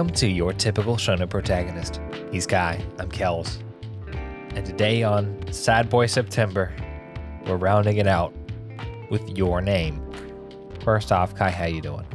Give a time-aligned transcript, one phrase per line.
[0.00, 2.00] Welcome to your typical shonen protagonist.
[2.32, 3.58] He's Kai, I'm Kels.
[4.56, 6.74] And today on Sad Boy September,
[7.44, 8.32] we're rounding it out
[9.10, 10.02] with your name.
[10.82, 12.06] First off, Kai, how you doing?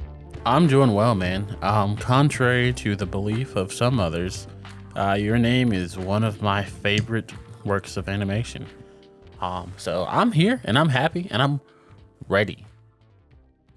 [0.47, 1.59] I'm doing well, man.
[1.61, 4.47] Um, contrary to the belief of some others,
[4.95, 7.33] uh, your name is one of my favorite
[7.65, 8.65] works of animation.
[9.39, 11.61] Um, so I'm here and I'm happy and I'm
[12.27, 12.65] ready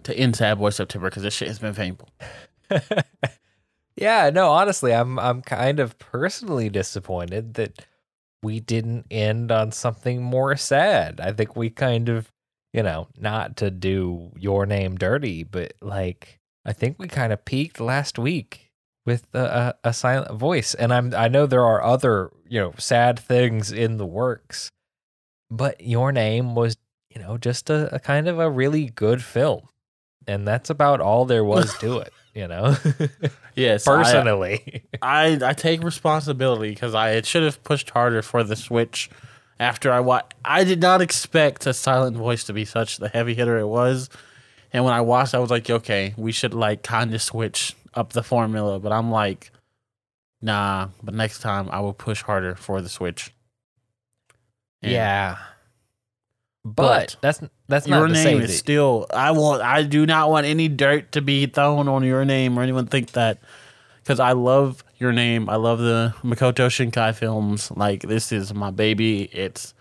[0.04, 2.08] to end Sad Boy September because this shit has been painful.
[4.00, 7.84] yeah, no, honestly, I'm I'm kind of personally disappointed that
[8.42, 11.20] we didn't end on something more sad.
[11.20, 12.30] I think we kind of,
[12.72, 17.44] you know, not to do your name dirty, but like I think we kind of
[17.44, 18.70] peaked last week
[19.04, 22.74] with a, a, a silent voice, and I'm I know there are other you know
[22.78, 24.70] sad things in the works,
[25.50, 26.76] but your name was
[27.12, 29.68] you know just a, a kind of a really good film,
[30.28, 32.76] and that's about all there was to it you know.
[33.56, 38.44] yes, personally, I I, I take responsibility because I it should have pushed harder for
[38.44, 39.10] the Switch.
[39.60, 43.34] After I watched, I did not expect a silent voice to be such the heavy
[43.34, 44.08] hitter it was.
[44.72, 48.12] And when I watched, I was like, okay, we should like kind of switch up
[48.12, 48.78] the formula.
[48.78, 49.50] But I'm like,
[50.40, 50.90] nah.
[51.02, 53.34] But next time, I will push harder for the Switch.
[54.80, 55.38] And yeah.
[56.64, 59.06] But, but that's that's not your name is still.
[59.12, 59.62] I want.
[59.62, 63.12] I do not want any dirt to be thrown on your name or anyone think
[63.12, 63.38] that
[64.02, 65.48] because I love your name.
[65.50, 67.70] I love the Makoto Shinkai films.
[67.70, 69.24] Like this is my baby.
[69.32, 69.74] It's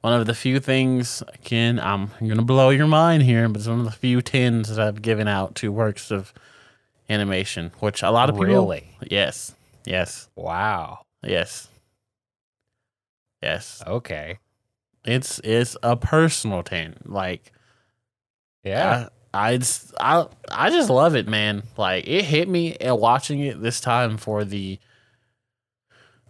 [0.00, 1.22] one of the few things.
[1.34, 4.78] Again, I'm gonna blow your mind here, but it's one of the few tens that
[4.78, 6.32] I've given out to works of
[7.10, 8.46] animation, which a lot of people.
[8.46, 8.96] Really?
[9.10, 9.54] Yes.
[9.84, 10.28] Yes.
[10.36, 11.00] Wow.
[11.22, 11.68] Yes.
[13.42, 13.82] Yes.
[13.86, 14.38] Okay.
[15.06, 16.94] It's it's a personal thing.
[17.04, 17.52] Like,
[18.64, 21.62] yeah, I, I just I I just love it, man.
[21.76, 24.78] Like it hit me at watching it this time for the.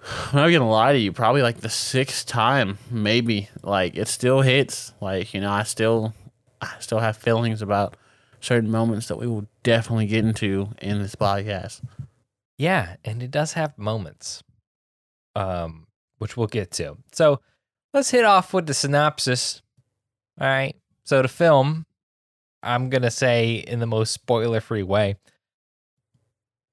[0.33, 3.49] I'm not gonna lie to you, probably like the sixth time, maybe.
[3.63, 4.93] Like it still hits.
[5.01, 6.15] Like you know, I still
[6.61, 7.97] I still have feelings about
[8.41, 11.81] certain moments that we will definitely get into in this podcast.
[12.59, 14.43] Yeah, and it does have moments,
[15.35, 15.87] um,
[16.19, 16.97] which we'll get to.
[17.13, 17.41] So
[17.97, 19.63] let's hit off with the synopsis.
[20.39, 20.77] All right.
[21.05, 21.87] So the film,
[22.63, 25.17] I'm gonna say in the most spoiler-free way,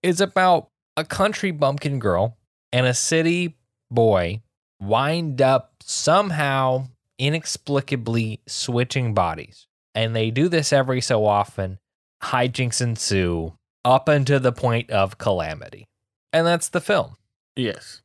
[0.03, 0.67] is about
[0.97, 2.37] a country bumpkin girl
[2.73, 3.55] and a city
[3.89, 4.41] boy
[4.81, 9.67] wind up somehow inexplicably switching bodies.
[9.95, 11.79] And they do this every so often.
[12.21, 13.53] Hijinks ensue
[13.85, 15.85] up until the point of calamity.
[16.33, 17.15] And that's the film.
[17.55, 18.02] Yes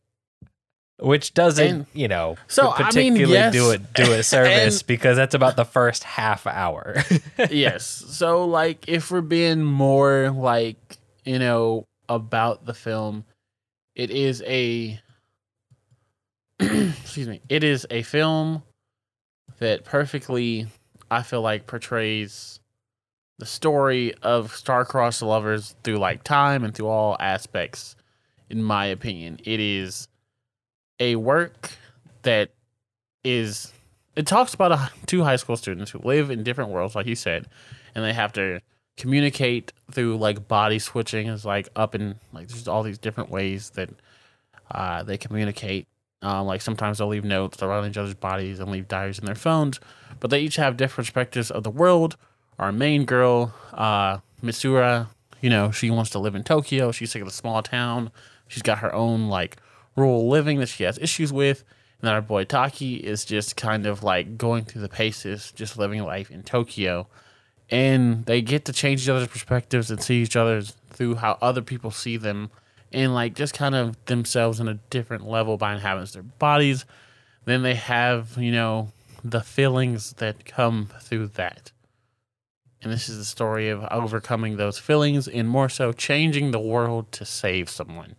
[0.99, 4.81] which doesn't and, you know so particularly I mean, yes, do it do a service
[4.81, 7.03] and, because that's about the first half hour.
[7.51, 7.87] Yes.
[7.87, 13.25] So like if we're being more like you know about the film
[13.95, 14.99] it is a
[16.59, 18.63] excuse me it is a film
[19.59, 20.67] that perfectly
[21.11, 22.59] i feel like portrays
[23.39, 27.95] the story of star-crossed lovers through like time and through all aspects
[28.51, 29.39] in my opinion.
[29.45, 30.09] It is
[31.01, 31.71] a work
[32.23, 32.51] that
[33.25, 33.73] is
[34.17, 37.15] it talks about a, two high school students who live in different worlds, like you
[37.15, 37.47] said,
[37.95, 38.61] and they have to
[38.97, 43.71] communicate through like body switching is like up and like there's all these different ways
[43.71, 43.91] that
[44.73, 45.87] uh, they communicate.
[46.21, 49.25] Um, like sometimes they'll leave notes they'll around each other's bodies and leave diaries in
[49.25, 49.79] their phones,
[50.19, 52.17] but they each have different perspectives of the world.
[52.59, 55.07] Our main girl, uh, Mitsuha,
[55.41, 56.91] you know, she wants to live in Tokyo.
[56.91, 58.11] She's sick of the small town.
[58.49, 59.59] She's got her own like
[59.99, 61.65] rural living that she has issues with.
[62.01, 65.77] And then our boy Taki is just kind of like going through the paces, just
[65.77, 67.09] living life in Tokyo.
[67.71, 71.61] And they get to change each other's perspectives and see each other through how other
[71.61, 72.51] people see them
[72.93, 76.85] and like just kind of themselves in a different level by inhabiting their bodies.
[77.45, 78.93] Then they have, you know,
[79.25, 81.73] the feelings that come through that.
[82.81, 87.11] And this is the story of overcoming those feelings and more so changing the world
[87.13, 88.15] to save someone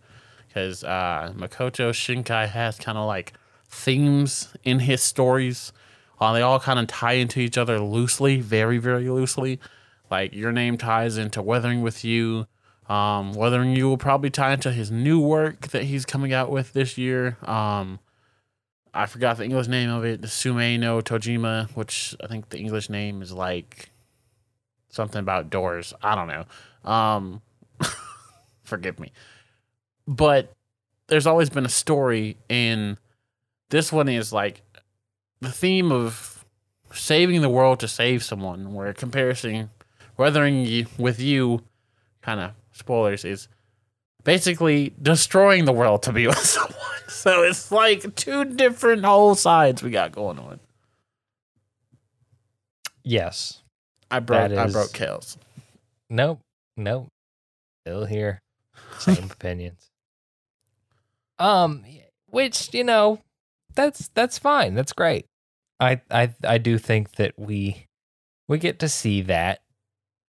[0.50, 3.32] because uh, Makoto Shinkai has kind of like
[3.68, 5.72] themes in his stories.
[6.20, 9.60] Uh, they all kind of tie into each other loosely, very, very loosely.
[10.10, 12.48] Like your name ties into Weathering with You.
[12.88, 16.72] Um, Weathering You will probably tie into his new work that he's coming out with
[16.72, 17.38] this year.
[17.44, 18.00] Um,
[18.92, 22.90] I forgot the English name of it, Suzume no Tojimari, which I think the English
[22.90, 23.90] name is like
[24.88, 25.94] something about doors.
[26.02, 26.90] I don't know.
[26.90, 27.42] Um,
[28.64, 29.12] forgive me
[30.10, 30.52] but
[31.06, 32.96] there's always been a story and
[33.70, 34.60] this one is like
[35.40, 36.44] the theme of
[36.92, 39.70] saving the world to save someone where comparison
[40.16, 41.62] weathering you, with you
[42.22, 43.46] kind of spoilers is
[44.24, 46.74] basically destroying the world to be with someone.
[47.08, 50.58] So it's like two different whole sides we got going on.
[53.04, 53.62] Yes.
[54.10, 55.36] I broke That I is- broke Kels.
[56.08, 56.40] Nope.
[56.76, 57.08] Nope.
[57.82, 58.40] Still here.
[58.98, 59.89] Same opinions.
[61.40, 61.84] Um,
[62.26, 63.20] which you know,
[63.74, 64.74] that's that's fine.
[64.74, 65.26] That's great.
[65.80, 67.86] I I I do think that we
[68.46, 69.62] we get to see that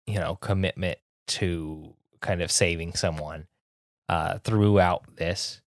[0.06, 3.48] you know commitment to kind of saving someone
[4.08, 5.60] uh throughout this.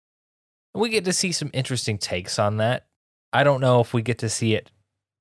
[0.73, 2.85] We get to see some interesting takes on that.
[3.31, 4.71] I don't know if we get to see it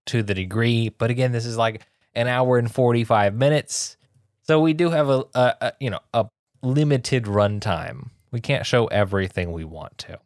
[0.06, 3.96] to the degree, but again, this is like an hour and 45 minutes.
[4.42, 6.26] So we do have a, a, a you know a
[6.62, 8.10] limited runtime.
[8.34, 10.18] We can't show everything we want to.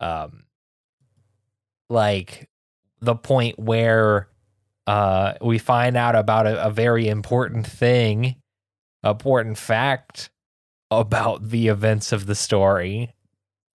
[0.00, 0.46] Um,
[1.88, 2.48] like
[3.00, 4.26] the point where
[4.88, 8.34] uh, we find out about a, a very important thing,
[9.04, 10.30] important fact
[10.90, 13.14] about the events of the story,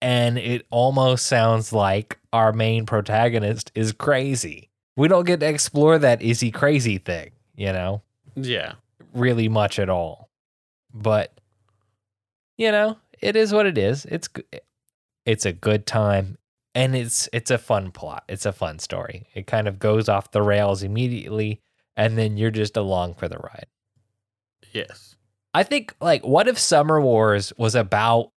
[0.01, 4.69] and it almost sounds like our main protagonist is crazy.
[4.97, 8.01] We don't get to explore that is he crazy thing, you know?
[8.35, 8.73] Yeah.
[9.13, 10.29] really much at all.
[10.93, 11.31] But
[12.57, 14.05] you know, it is what it is.
[14.05, 14.29] It's
[15.25, 16.37] it's a good time
[16.73, 18.23] and it's it's a fun plot.
[18.27, 19.27] It's a fun story.
[19.33, 21.61] It kind of goes off the rails immediately
[21.95, 23.65] and then you're just along for the ride.
[24.71, 25.15] Yes.
[25.53, 28.31] I think like what if Summer Wars was about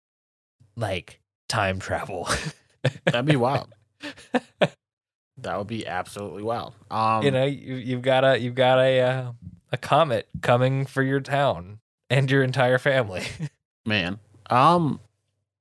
[0.76, 2.28] like time travel?
[3.04, 3.68] That'd be wild.
[4.58, 6.74] that would be absolutely wild.
[6.90, 9.32] Um you know, you, you've got a you've got a uh,
[9.72, 13.24] a comet coming for your town and your entire family.
[13.86, 14.18] man.
[14.50, 15.00] Um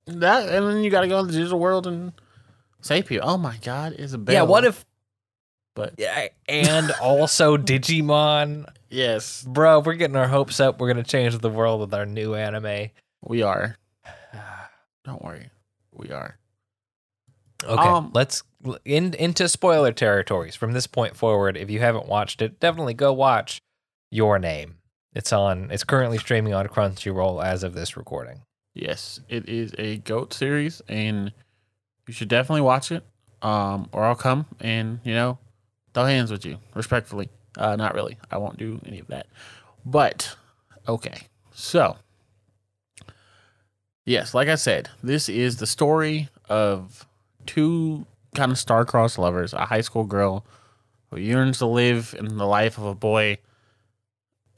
[0.08, 2.12] that and then you gotta go in the digital world and
[2.82, 3.30] save people.
[3.30, 4.38] Oh my god, Isabella.
[4.40, 4.86] yeah, what if
[5.76, 8.68] but Yeah, and also Digimon.
[8.90, 10.80] yes, Bro, we're getting our hopes up.
[10.80, 12.90] We're gonna change the world with our new anime.
[13.22, 13.78] we are.
[15.06, 15.50] Don't worry.
[15.94, 16.38] We are.
[17.64, 18.44] Okay, Um, let's
[18.86, 21.56] in into spoiler territories from this point forward.
[21.58, 23.60] If you haven't watched it, definitely go watch
[24.12, 24.78] Your Name.
[25.14, 25.70] It's on.
[25.72, 28.42] It's currently streaming on Crunchyroll as of this recording.
[28.74, 31.32] Yes, it is a goat series and
[32.08, 33.04] you should definitely watch it.
[33.42, 35.38] Um, or I'll come and, you know,
[35.94, 37.30] throw hands with you, respectfully.
[37.58, 38.18] Uh not really.
[38.30, 39.28] I won't do any of that.
[39.86, 40.36] But
[40.88, 41.28] okay.
[41.54, 41.98] So
[44.06, 47.06] Yes, like I said, this is the story of
[47.46, 50.46] two kind of star-crossed lovers, a high school girl
[51.12, 53.38] who yearns to live in the life of a boy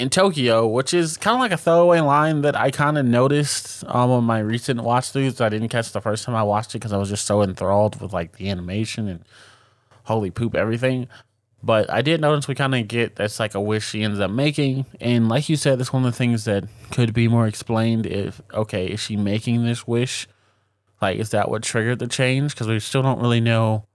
[0.02, 3.84] in Tokyo, which is kind of like a throwaway line that I kind of noticed
[3.88, 5.40] um, on my recent watch throughs.
[5.40, 8.02] I didn't catch the first time I watched it because I was just so enthralled
[8.02, 9.24] with like the animation and
[10.04, 11.08] holy poop everything.
[11.64, 14.32] But I did notice we kind of get that's like a wish she ends up
[14.32, 18.08] making, and like you said, that's one of the things that could be more explained.
[18.08, 20.28] If okay, is she making this wish?
[21.00, 22.54] Like, is that what triggered the change?
[22.54, 23.86] Because we still don't really know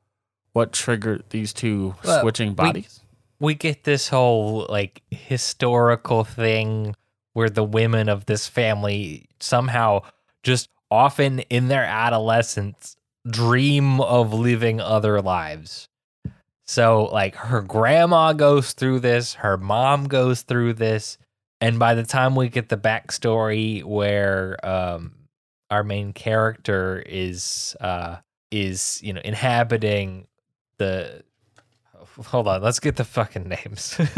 [0.53, 3.00] what triggered these two Well, switching bodies.
[3.03, 3.06] we
[3.54, 6.94] get this whole like historical thing
[7.32, 10.02] where the women of this family somehow
[10.42, 12.96] just often in their adolescence
[13.28, 15.88] dream of living other lives.
[16.64, 21.19] So like her grandma goes through this, her mom goes through this,
[21.60, 25.12] and by the time we get the backstory where um
[25.70, 28.16] our main character is uh
[28.50, 30.26] is you know inhabiting
[30.78, 31.22] the
[32.27, 33.99] hold on let's get the fucking names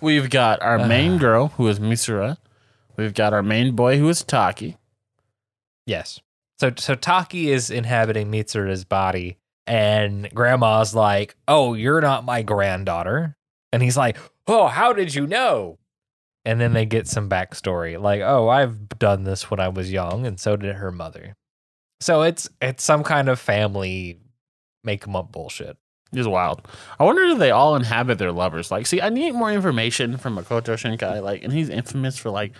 [0.00, 1.18] We've got our main Uh.
[1.18, 2.36] girl, who is Mitsuha.
[2.96, 4.76] We've got our main boy, who is Taki.
[5.86, 6.20] yes
[6.60, 13.36] so so taki is inhabiting mitsuha's body and grandma's like oh you're not my granddaughter
[13.72, 14.16] and he's like
[14.48, 15.78] oh how did you know
[16.44, 20.26] and then they get some backstory like oh i've done this when i was young
[20.26, 21.36] and so did her mother
[22.00, 24.18] so it's it's some kind of family
[24.82, 25.76] make 'em up bullshit
[26.12, 26.66] He's wild.
[26.98, 28.70] I wonder if they all inhabit their lovers.
[28.70, 31.22] Like, see, I need more information from Makoto Shinkai.
[31.22, 32.52] Like, and he's infamous for like,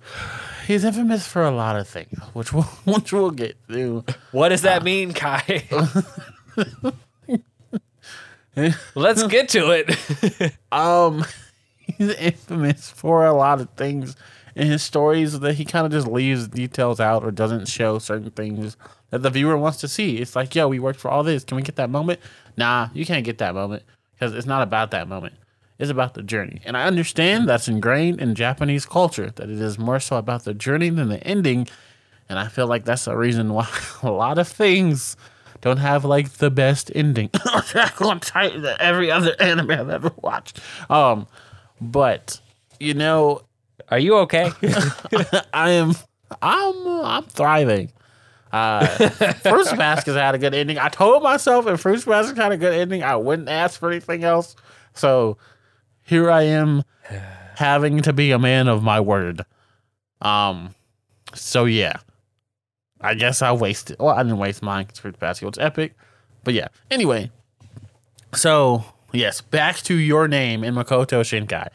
[0.66, 4.04] he's infamous for a lot of things, which we'll which we'll get to.
[4.32, 5.64] what does that mean kai
[8.94, 11.24] let's get to it Um,
[11.78, 14.16] he's infamous for a lot of things
[14.54, 18.30] in his stories that he kind of just leaves details out or doesn't show certain
[18.30, 18.76] things
[19.10, 20.18] that the viewer wants to see.
[20.18, 21.44] It's like, yo, we worked for all this.
[21.44, 22.20] Can we get that moment?
[22.56, 23.82] Nah, you can't get that moment
[24.14, 25.34] because it's not about that moment.
[25.78, 26.60] It's about the journey.
[26.64, 30.52] And I understand that's ingrained in Japanese culture that it is more so about the
[30.52, 31.68] journey than the ending.
[32.28, 33.68] And I feel like that's the reason why
[34.02, 35.16] a lot of things
[35.62, 37.30] don't have like the best ending.
[38.00, 40.60] On Titan, every other anime I've ever watched.
[40.88, 41.26] Um,
[41.80, 42.40] but
[42.78, 43.42] you know,
[43.90, 44.52] are you okay
[45.52, 45.94] I am
[46.40, 47.92] I'm I'm thriving.
[48.52, 50.78] Uh, Fruits Basket had a good ending.
[50.78, 54.24] I told myself if Fruits Basket had a good ending, I wouldn't ask for anything
[54.24, 54.56] else.
[54.94, 55.38] So
[56.02, 56.82] here I am,
[57.56, 59.44] having to be a man of my word.
[60.20, 60.74] Um,
[61.34, 61.98] so yeah,
[63.00, 63.96] I guess I wasted.
[64.00, 65.94] Well, I didn't waste mine because Fruits Basket was epic.
[66.42, 67.30] But yeah, anyway.
[68.34, 71.68] So yes, back to your name in Makoto Shinkai.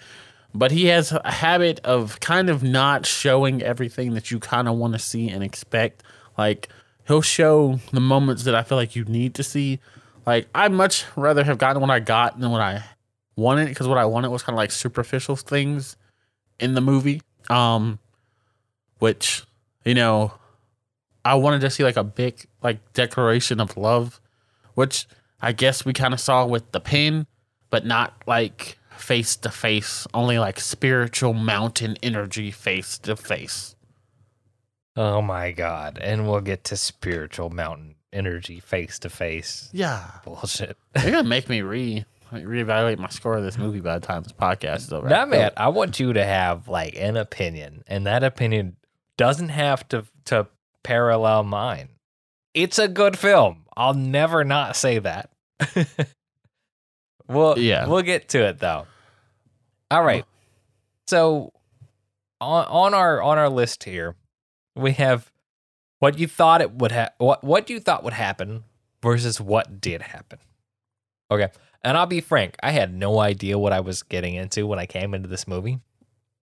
[0.56, 4.78] But he has a habit of kind of not showing everything that you kind of
[4.78, 6.02] want to see and expect.
[6.38, 6.70] Like
[7.08, 9.82] he'll show the moments that I feel like you need to see.
[10.26, 12.86] Like I'd much rather have gotten what I got than what I
[13.36, 15.98] wanted because what I wanted was kind of like superficial things
[16.58, 17.22] in the movie.
[17.50, 18.00] Um,
[19.00, 19.44] which
[19.84, 20.32] you know,
[21.26, 24.22] I wanted to see like a big like declaration of love,
[24.74, 25.06] which
[25.42, 27.28] I guess we kind of saw with the pin,
[27.70, 33.76] but not like face to face, only like spiritual mountain energy face to face.
[34.96, 36.00] Oh my god.
[36.02, 39.70] And we'll get to spiritual mountain energy face to face.
[39.74, 40.78] Yeah, Bullshit.
[40.94, 44.32] they're gonna make me re reevaluate my score of this movie by the time this
[44.32, 45.08] podcast is over.
[45.08, 48.78] Nah, man, I want you to have like an opinion, and that opinion
[49.18, 50.48] doesn't have to to
[50.84, 51.90] parallel mine.
[52.54, 53.66] It's a good film.
[53.76, 55.30] I'll never not say that.
[57.28, 57.88] we'll Yeah.
[57.88, 58.88] we'll get to it though.
[59.92, 60.26] All right.
[61.08, 61.54] So
[62.42, 64.16] on on our on our list here,
[64.76, 65.32] we have
[66.00, 68.64] what you thought it would have what what you thought would happen
[69.02, 70.40] versus what did happen.
[71.32, 71.50] Okay.
[71.84, 74.88] And I'll be frank, I had no idea what I was getting into when I
[74.88, 75.80] came into this movie.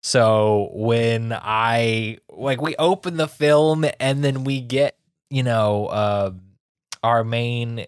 [0.02, 4.97] So when I like we open the film and then we get,
[5.31, 6.31] you know, uh
[7.02, 7.87] our main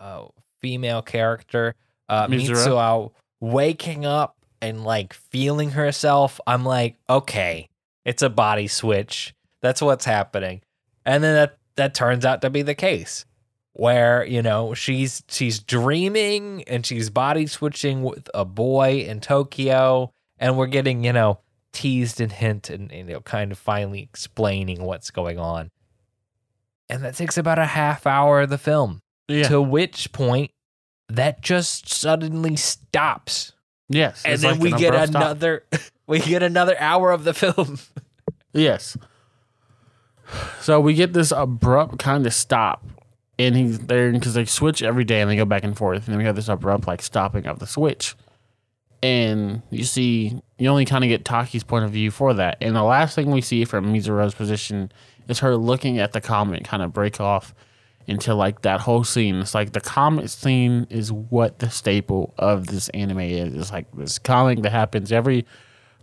[0.00, 0.26] uh
[0.60, 1.74] female character,
[2.08, 2.26] uh.
[2.26, 7.68] Mitsuha waking up and like feeling herself, I'm like, okay,
[8.04, 9.34] it's a body switch.
[9.62, 10.62] That's what's happening.
[11.04, 13.24] And then that that turns out to be the case
[13.72, 20.12] where you know she's she's dreaming and she's body switching with a boy in Tokyo
[20.38, 21.38] and we're getting you know
[21.72, 25.70] teased and hint and, and you know kind of finally explaining what's going on
[26.88, 29.00] and that takes about a half hour of the film
[29.30, 30.50] yeah, to which point
[31.08, 33.52] that just suddenly stops.
[33.88, 35.64] Yes, and then like we an get another
[36.06, 37.78] we get another hour of the film.
[38.52, 38.96] Yes.
[40.60, 42.84] So we get this abrupt kind of stop,
[43.38, 46.12] and he's there because they switch every day and they go back and forth, and
[46.12, 48.16] then we have this abrupt like stopping of the switch,
[49.04, 52.74] and you see you only kind of get Taki's point of view for that, and
[52.74, 54.90] the last thing we see from Mitsuha's position
[55.28, 57.54] is her looking at the comet kind of break off
[58.06, 59.36] into like that whole scene.
[59.36, 63.54] It's like the comet scene is what the staple of this anime is.
[63.54, 65.46] It's like this comic that happens every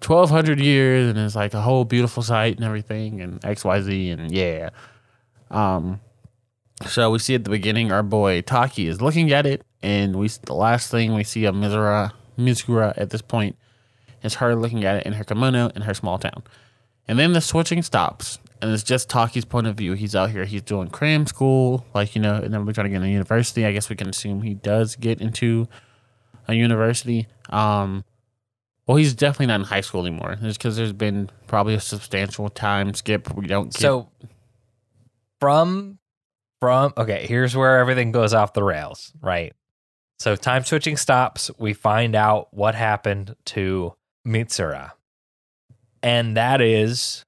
[0.05, 4.69] 1200 years and it's like a whole beautiful sight and everything and xyz and yeah
[5.49, 5.99] um
[6.85, 10.27] so we see at the beginning our boy taki is looking at it and we
[10.27, 13.55] the last thing we see of mitsuha mitsuha at this point
[14.21, 16.43] is her looking at it in her kimono in her small town
[17.07, 20.45] and then the switching stops and it's just taki's point of view he's out here
[20.45, 23.65] he's doing cram school like you know and then we're trying to get into university
[23.65, 25.67] i guess we can assume he does get into
[26.47, 28.03] a university um
[28.87, 30.37] well, he's definitely not in high school anymore.
[30.41, 33.33] Just because there's been probably a substantial time skip.
[33.35, 33.81] We don't get.
[33.81, 34.09] So
[35.41, 35.99] from
[36.61, 39.53] from okay, here's where everything goes off the rails, right?
[40.19, 43.93] So time switching stops, we find out what happened to
[44.25, 44.91] Mitsuha.
[46.01, 47.25] And that is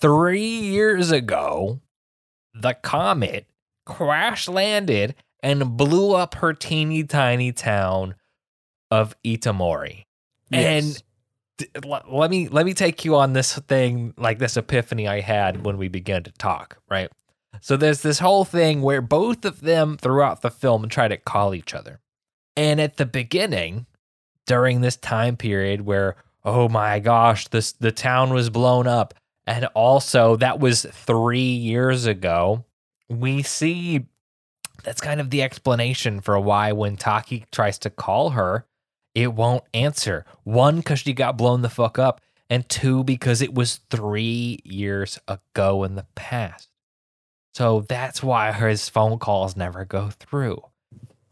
[0.00, 1.80] 3 years ago
[2.54, 3.46] the comet
[3.86, 8.14] crash landed and blew up her teeny tiny town
[8.90, 10.04] of Itomori.
[10.50, 11.02] Yes.
[11.60, 15.20] And d- let me let me take you on this thing like this epiphany I
[15.20, 17.10] had when we began to talk, right?
[17.60, 21.54] So there's this whole thing where both of them throughout the film try to call
[21.54, 22.00] each other.
[22.56, 23.86] And at the beginning,
[24.46, 29.14] during this time period where oh my gosh, this the town was blown up
[29.50, 32.64] and also that was 3 years ago,
[33.08, 34.06] we see
[34.84, 38.66] that's kind of the explanation for why when Taki tries to call her,
[39.14, 40.24] it won't answer.
[40.44, 45.18] One, because she got blown the fuck up, and two, because it was three years
[45.28, 46.68] ago in the past.
[47.52, 50.62] So that's why his phone calls never go through.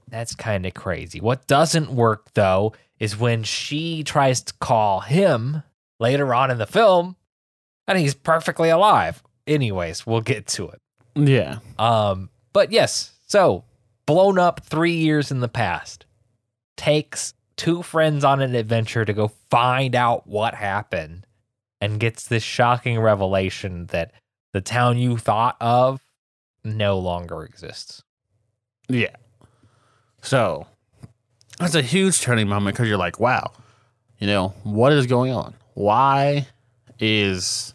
[0.08, 1.20] That's kind of crazy.
[1.20, 5.62] What doesn't work, though, is when she tries to call him
[6.00, 7.16] later on in the film,
[7.88, 9.22] and he's perfectly alive.
[9.48, 10.80] Anyways, we'll get to it.
[11.16, 13.64] yeah, Um, but yes, so
[14.06, 16.06] blown up three years in the past
[16.76, 21.24] takes two friends on an adventure to go find out what happened.
[21.80, 24.10] and gets this shocking revelation that
[24.52, 26.00] the town you thought of
[26.64, 28.02] no longer exists.
[28.88, 29.14] Yeah.
[30.22, 30.66] So
[31.60, 33.52] that's a huge turning moment because you're like, wow,
[34.18, 35.54] you know, what is going on?
[35.74, 36.48] Why
[36.98, 37.74] is,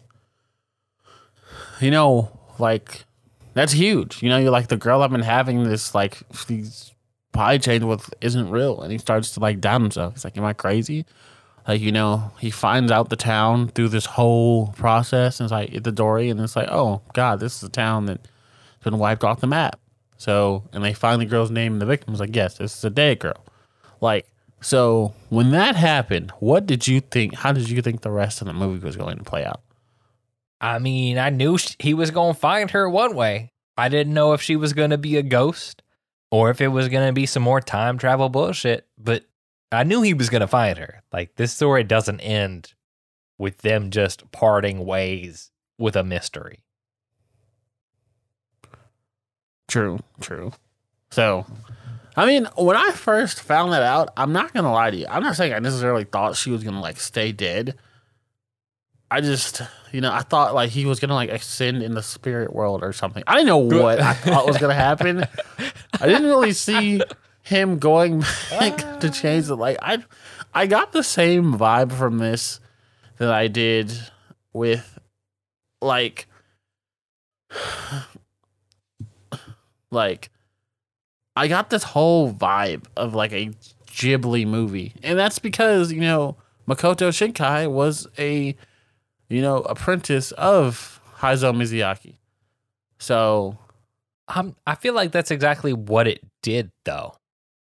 [1.84, 3.04] you know, like,
[3.52, 4.22] that's huge.
[4.22, 6.92] You know, you're like, the girl I've been having this, like, these
[7.32, 8.80] pie chains with isn't real.
[8.80, 10.14] And he starts to, like, doubt himself.
[10.14, 11.04] He's like, am I crazy?
[11.66, 15.82] Like, you know, he finds out the town through this whole process and it's like,
[15.82, 18.28] the Dory, and it's like, oh, God, this is a town that's
[18.82, 19.80] been wiped off the map.
[20.18, 22.90] So, and they find the girl's name and the victim's like, yes, this is a
[22.90, 23.44] dead girl.
[24.00, 24.26] Like,
[24.60, 27.34] so when that happened, what did you think?
[27.34, 29.60] How did you think the rest of the movie was going to play out?
[30.64, 33.52] I mean, I knew he was going to find her one way.
[33.76, 35.82] I didn't know if she was going to be a ghost
[36.30, 39.26] or if it was going to be some more time travel bullshit, but
[39.70, 41.02] I knew he was going to find her.
[41.12, 42.72] Like, this story doesn't end
[43.36, 46.60] with them just parting ways with a mystery.
[49.68, 50.52] True, true.
[51.10, 51.44] So,
[52.16, 55.06] I mean, when I first found that out, I'm not gonna lie to you.
[55.08, 57.76] I'm not saying I necessarily thought she was gonna like stay dead.
[59.10, 62.52] I just, you know, I thought like he was gonna like ascend in the spirit
[62.52, 63.22] world or something.
[63.26, 65.24] I didn't know what I thought was gonna happen.
[66.00, 67.00] I didn't really see
[67.42, 68.20] him going
[68.50, 68.98] back ah.
[69.00, 69.76] to change the light.
[69.80, 70.02] I,
[70.52, 72.60] I got the same vibe from this
[73.18, 73.92] that I did
[74.52, 74.98] with,
[75.80, 76.26] like,
[79.90, 80.30] like
[81.36, 83.50] I got this whole vibe of like a
[83.88, 84.94] Ghibli movie.
[85.02, 86.36] And that's because, you know,
[86.68, 88.56] Makoto Shinkai was a,
[89.28, 92.16] you know, apprentice of Hayao Miyazaki.
[92.98, 93.58] So,
[94.28, 97.14] Um, I feel like that's exactly what it did, though.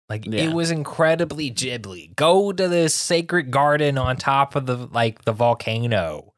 [0.10, 0.41] Like Yeah.
[0.41, 2.13] it was incredibly Ghibli.
[2.15, 6.34] Go to this sacred garden on top of the like the volcano,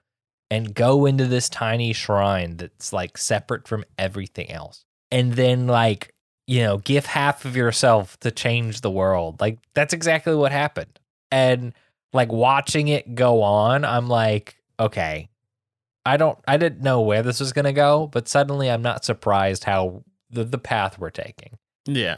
[0.51, 6.13] and go into this tiny shrine that's like separate from everything else, and then like
[6.47, 9.39] you know give half of yourself to change the world.
[9.41, 10.99] Like that's exactly what happened.
[11.31, 11.73] And
[12.13, 15.29] like watching it go on, I'm like, okay,
[16.05, 19.63] I don't, I didn't know where this was gonna go, but suddenly I'm not surprised
[19.65, 22.17] how the the path we're taking yeah.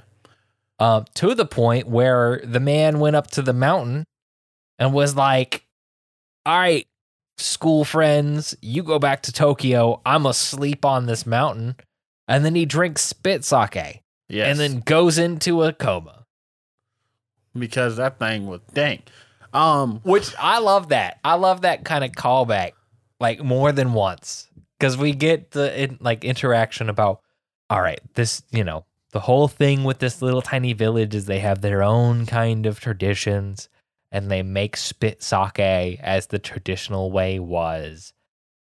[0.79, 4.05] um, to the point where the man went up to the mountain
[4.79, 5.65] and was like,
[6.45, 6.87] "All right,
[7.37, 10.01] school friends, you go back to Tokyo.
[10.05, 11.75] I'm asleep on this mountain."
[12.27, 14.47] And then he drinks spit sake Yes.
[14.49, 16.25] and then goes into a coma.
[17.57, 19.03] because that thing was dang.
[19.53, 21.19] Um, Which I love that.
[21.23, 22.71] I love that kind of callback,
[23.19, 24.47] like more than once,
[24.79, 27.21] because we get the in, like interaction about,
[27.69, 31.39] all right, this you know the whole thing with this little tiny village is they
[31.39, 33.69] have their own kind of traditions,
[34.11, 35.59] and they make spit sake
[36.01, 38.11] as the traditional way was,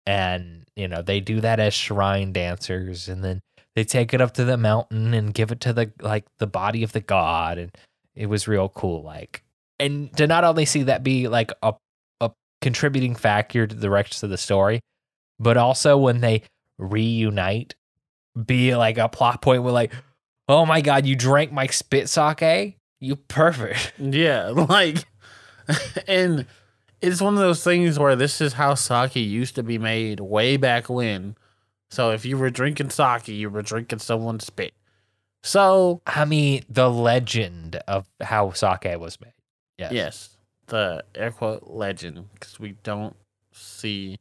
[0.05, 3.41] and you know they do that as shrine dancers, and then
[3.75, 6.83] they take it up to the mountain and give it to the like the body
[6.83, 7.75] of the god, and
[8.15, 9.43] it was real cool, like
[9.79, 11.75] and to not only see that be like a
[12.21, 14.81] a contributing factor to the rest of the story,
[15.39, 16.43] but also when they
[16.79, 17.75] reunite,
[18.45, 19.93] be like a plot point where like,
[20.49, 23.93] oh my god, you drank my spit sake, you perfect.
[23.99, 25.05] yeah, like,
[26.09, 26.47] and
[27.01, 30.57] it's one of those things where this is how sake used to be made way
[30.57, 31.37] back when.
[31.91, 34.75] So if you were drinking sake, you were drinking someone's spit.
[35.43, 39.33] So I mean, the legend of how sake was made.
[39.79, 39.93] Yes.
[39.93, 40.29] Yes,
[40.69, 43.15] the air quote legend because we don't
[43.53, 44.19] see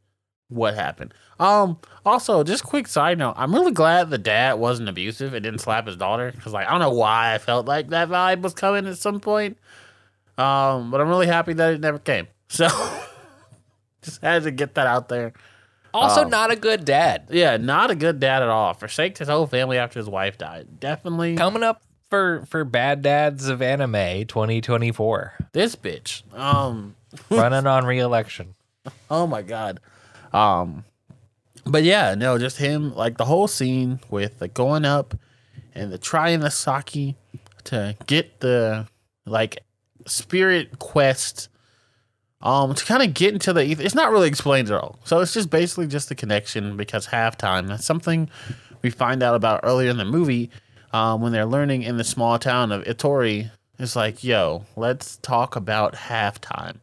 [0.49, 1.13] what happened.
[1.39, 1.77] Um.
[2.05, 5.87] Also, just quick side note: I'm really glad the dad wasn't abusive and didn't slap
[5.87, 8.85] his daughter because, like, I don't know why I felt like that vibe was coming
[8.87, 9.57] at some point.
[10.37, 10.91] Um.
[10.91, 12.27] But I'm really happy that it never came.
[12.47, 12.67] So,
[14.03, 15.33] just had to get that out there.
[15.93, 17.27] Also, Um, not a good dad.
[17.31, 18.73] Yeah, not a good dad at all.
[18.73, 20.79] Forsaked his whole family after his wife died.
[20.79, 26.21] Definitely Coming up for for bad dads of anime 2024, this bitch.
[26.33, 26.95] Um.
[27.29, 28.55] running on re-election.
[29.09, 29.79] Oh my god.
[30.33, 30.83] Um
[31.65, 35.15] but yeah, no, just him like the whole scene with the going up
[35.73, 37.15] and the trying the sake
[37.65, 38.87] to get the
[39.25, 39.59] like
[40.05, 41.49] spirit quest
[42.41, 43.81] um to kind of get into the ether.
[43.81, 44.99] It's not really explained at all.
[45.05, 47.67] So it's just basically just the connection because halftime.
[47.67, 48.29] That's something
[48.83, 50.51] we find out about earlier in the movie
[50.95, 53.51] um, when they're learning in the small town of Itomori.
[53.77, 56.77] It's like, yo, let's talk about halftime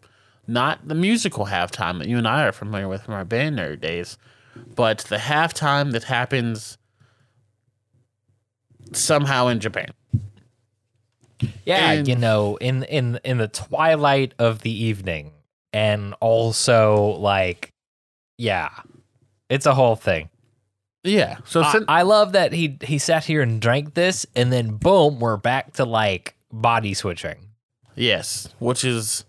[0.47, 3.81] not the musical halftime that you and I are familiar with from our band nerd
[3.81, 4.19] days,
[4.75, 6.79] but the halftime that happens
[8.93, 9.93] somehow in Japan.
[11.65, 15.33] Yeah, And- you know, in in in the twilight of the evening,
[15.73, 17.71] and also like
[18.39, 18.71] yeah,
[19.49, 20.29] it's a whole thing.
[21.05, 21.39] Yeah.
[21.45, 24.77] So I, sin- I love that he he sat here and drank this, and then
[24.77, 27.49] boom, we're back to like body switching.
[27.97, 29.25] yes, which is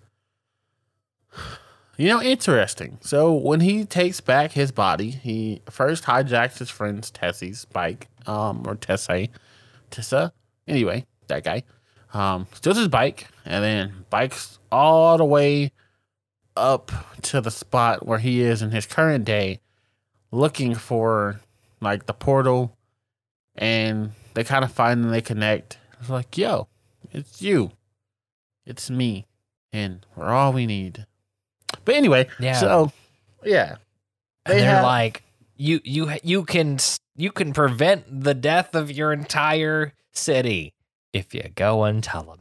[1.97, 2.97] you know interesting.
[3.01, 8.63] So when he takes back his body, he first hijacks his friend's Tessie's bike, um,
[8.67, 9.27] or Tessa,
[9.89, 10.33] Tessa.
[10.67, 11.63] Anyway, that guy,
[12.13, 15.71] um, steals his bike and then bikes all the way
[16.55, 16.91] up
[17.23, 19.59] to the spot where he is in his current day,
[20.31, 21.41] looking for
[21.83, 22.77] like the portal,
[23.55, 25.77] and they kind of find and they connect.
[25.99, 26.67] It's like, yo,
[27.11, 27.71] it's you,
[28.65, 29.27] it's me,
[29.71, 31.05] and we're all we need.
[31.85, 32.53] But anyway, Yeah.
[32.59, 32.91] So
[33.43, 33.75] yeah,
[34.45, 35.23] And They they're have- like,
[35.55, 36.79] you you you can
[37.15, 40.73] you can prevent the death of your entire city
[41.13, 42.39] if you go and tell them.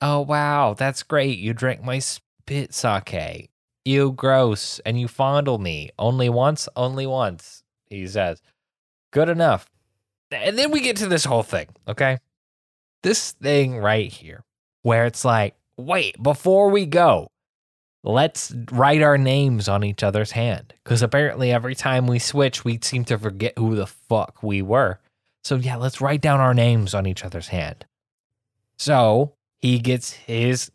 [0.00, 1.38] Oh wow, that's great.
[1.38, 3.50] You drank my spit sake.
[3.84, 7.62] You gross, and you fondle me only once, only once.
[7.88, 8.42] He says,
[9.12, 9.68] "Good enough."
[10.30, 12.18] And then we get to this whole thing, okay?
[13.02, 14.44] This thing right here,
[14.82, 17.28] where it's like, wait, before we go,
[18.02, 20.74] let's write our names on each other's hand.
[20.82, 24.98] Because apparently, every time we switch, we seem to forget who the fuck we were.
[25.44, 27.84] So, yeah, let's write down our names on each other's hand.
[28.78, 30.70] So, he gets his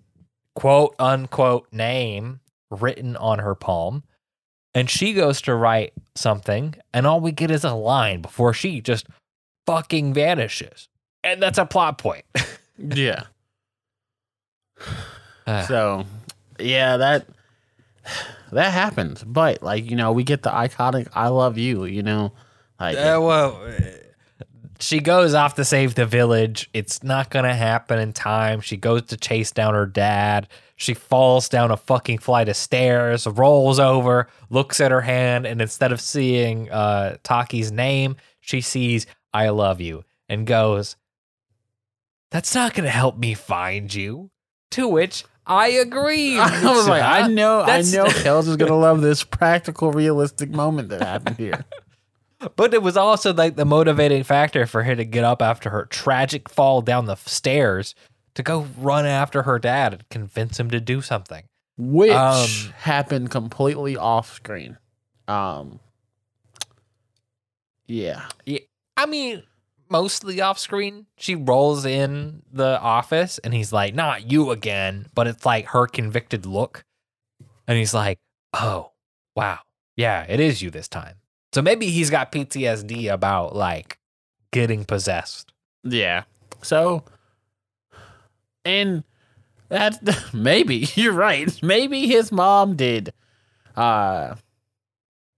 [0.56, 4.04] quote unquote name written on her palm.
[4.73, 8.79] And she goes to write something, and all we get is a line before she
[8.79, 9.05] just
[9.65, 10.88] fucking vanishes.
[11.23, 12.23] And that's a plot point.
[12.77, 13.23] yeah.
[15.45, 16.05] Uh, So,
[16.60, 17.27] yeah, that
[18.51, 19.23] that happens.
[19.23, 22.31] But like you know, we get the iconic "I love you." You know,
[22.79, 23.62] like Uh, well,
[24.79, 26.69] she goes off to save the village.
[26.73, 28.62] It's not gonna happen in time.
[28.62, 30.47] She goes to chase down her dad.
[30.81, 35.61] She falls down a fucking flight of stairs, rolls over, looks at her hand, and
[35.61, 40.95] instead of seeing uh, Taki's name, she sees "I love you" and goes,
[42.31, 44.31] "That's not gonna help me find you."
[44.71, 46.39] To which I agree.
[46.39, 50.49] I was like, I know, That's- I know, Kels is gonna love this practical, realistic
[50.49, 51.63] moment that happened here.
[52.55, 55.85] But it was also like the motivating factor for her to get up after her
[55.85, 57.93] tragic fall down the stairs
[58.35, 61.43] to go run after her dad and convince him to do something.
[61.77, 64.77] Which Um, happened completely off screen.
[65.27, 65.79] Um,
[67.87, 68.27] yeah,
[68.97, 69.43] I mean,
[69.89, 71.07] mostly off screen.
[71.17, 75.07] She rolls in the office and he's like, Not you again.
[75.13, 76.83] But it's like her convicted look.
[77.67, 78.17] And he's like,
[78.53, 78.91] Oh,
[79.35, 79.59] wow.
[79.95, 81.15] Yeah, it is you this time.
[81.53, 83.97] So maybe he's got PTSD about like
[84.51, 85.51] getting possessed.
[85.83, 86.23] yeah.
[86.63, 87.03] So,
[88.65, 89.04] and
[89.69, 90.00] that
[90.34, 91.52] maybe you're right.
[91.63, 93.13] Maybe his mom did,
[93.76, 94.36] uh,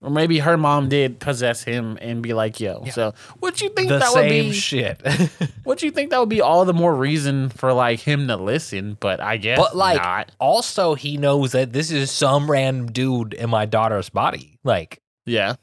[0.01, 2.91] or maybe her mom did possess him and be like, "Yo." Yeah.
[2.91, 4.51] So, what you think The that would be?
[4.51, 5.01] shit.
[5.63, 8.97] What you think that would be all the more reason for like him to listen?
[8.99, 10.29] But I guess, But, like, not.
[10.41, 14.59] also he knows that this is some random dude in my daughter's body.
[14.65, 15.55] Like, yeah,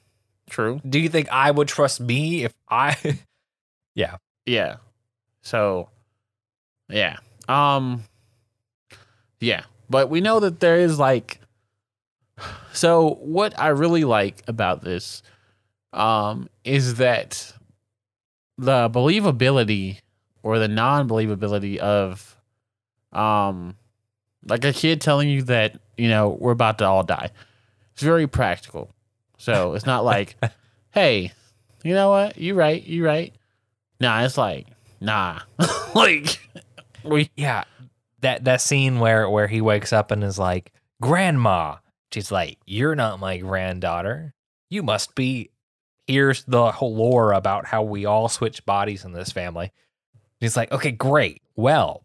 [0.49, 0.81] true.
[0.89, 2.97] do you think I would trust me if I
[3.95, 4.17] yeah.
[4.47, 4.77] Yeah.
[5.43, 5.91] So,
[6.89, 7.19] yeah.
[7.51, 8.05] Um,
[9.41, 9.63] yeah.
[9.89, 11.41] But we know that there is like,
[12.73, 15.23] so what I really like about this,
[15.93, 17.53] um, is that
[18.57, 19.99] the believability
[20.43, 22.37] or the non-believability of,
[23.13, 23.77] um,
[24.47, 27.31] like a kid telling you that you know we're about to all die.
[27.93, 28.91] It's very practical.
[29.39, 30.37] So it's not like,
[30.93, 31.33] hey,
[31.83, 32.39] you know what?
[32.39, 32.83] You right.
[32.83, 33.35] You right.
[34.01, 34.67] Nah, it's like,
[35.01, 35.41] nah.
[35.95, 36.41] like,
[37.05, 37.65] we, Yeah.
[38.21, 41.77] That that scene where where he wakes up and is like, "Grandma."
[42.13, 44.35] She's like, "You're not my granddaughter.
[44.69, 45.51] You must be."
[46.07, 49.73] Here's the whole lore about how we all switch bodies in this family.
[50.39, 51.41] He's like, "Okay, great.
[51.57, 52.05] Well,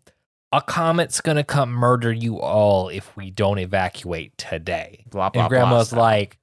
[0.53, 5.49] a comet's gonna come murder you all if we don't evacuate today." blah, blah, and
[5.49, 6.01] grandma's blah.
[6.01, 6.37] like,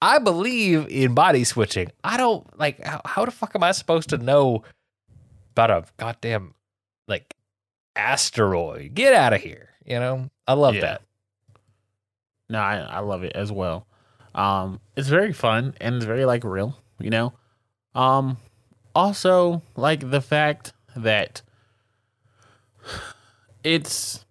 [0.00, 1.90] I believe in body switching.
[2.02, 4.62] I don't like how, how the fuck am I supposed to know
[5.52, 6.54] about a goddamn
[7.08, 7.34] like
[7.96, 8.94] asteroid?
[8.94, 9.70] Get out of here.
[9.84, 10.30] You know?
[10.46, 10.80] I love Yeah.
[10.82, 11.02] that.
[12.48, 13.86] no, I, I love it as well.
[14.34, 17.32] Um, it's very fun and it's very like real, you know?
[17.94, 18.36] Um,
[18.94, 21.42] also like the fact that
[23.64, 24.24] it's,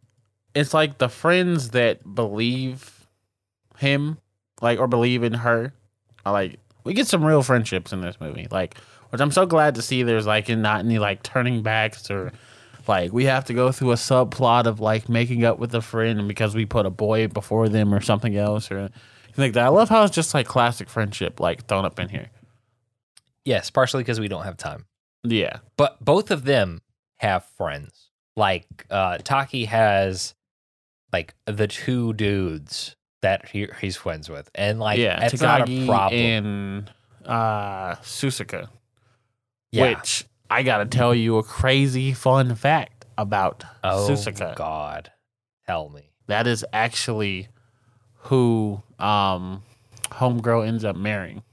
[0.53, 3.07] it's like the friends that believe
[3.77, 4.17] him,
[4.61, 5.73] like, or believe in her
[6.25, 8.47] are like, we get some real friendships in this movie.
[8.49, 8.77] Like,
[9.09, 12.31] which I'm so glad to see there's like and not any like turning backs or
[12.87, 16.27] like we have to go through a subplot of like making up with a friend
[16.27, 18.89] because we put a boy before them or something else or
[19.37, 19.65] like that.
[19.65, 22.29] I love how it's just like classic friendship, like thrown up in here.
[23.43, 24.85] Yes, partially because we don't have time.
[25.23, 26.81] Yeah, But both of them
[27.17, 28.11] have friends.
[28.35, 30.35] Like uh Taki has
[31.11, 34.49] like the two dudes that he, he's friends with.
[34.53, 35.25] And like yeah.
[35.25, 36.21] it's not a problem.
[36.21, 36.93] and
[37.25, 38.69] uh, Tsukasa,
[39.71, 39.89] yeah.
[39.89, 44.55] which I gotta tell you a crazy fun fact about oh Tsukasa.
[44.55, 45.11] God.
[45.65, 46.11] Tell me.
[46.27, 47.47] That is actually
[48.15, 49.63] who um
[50.11, 51.43] homegirl ends up marrying.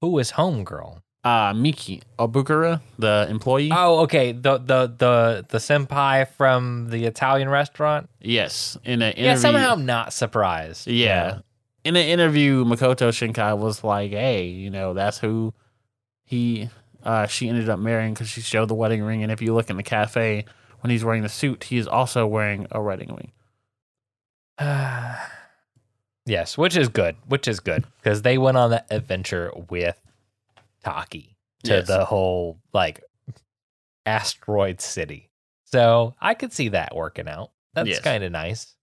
[0.00, 1.02] Who is homegirl?
[1.22, 3.70] Uh Miki Okudera, the employee.
[3.72, 4.32] Oh, okay.
[4.32, 8.08] The the the the senpai from the Italian restaurant.
[8.20, 9.24] yes, in an interview.
[9.24, 10.86] Yeah, somehow I'm not surprised.
[10.86, 11.40] Yeah.
[11.84, 15.52] In an interview, Makoto Shinkai was like, "Hey, you know, that's who
[16.24, 16.68] he
[17.04, 19.22] uh she ended up marrying because she showed the wedding ring.
[19.22, 20.44] And if you look in the cafe
[20.80, 23.32] when he's wearing the suit, he is also wearing a wedding ring.
[26.26, 27.16] yes, which is good.
[27.26, 30.00] Which is good because they went on that adventure with
[30.84, 31.86] Taki to Yes.
[31.86, 33.02] the whole like
[34.06, 35.30] asteroid city.
[35.64, 37.50] So I could see that working out.
[37.74, 38.00] That's Yes.
[38.00, 38.74] kind of nice.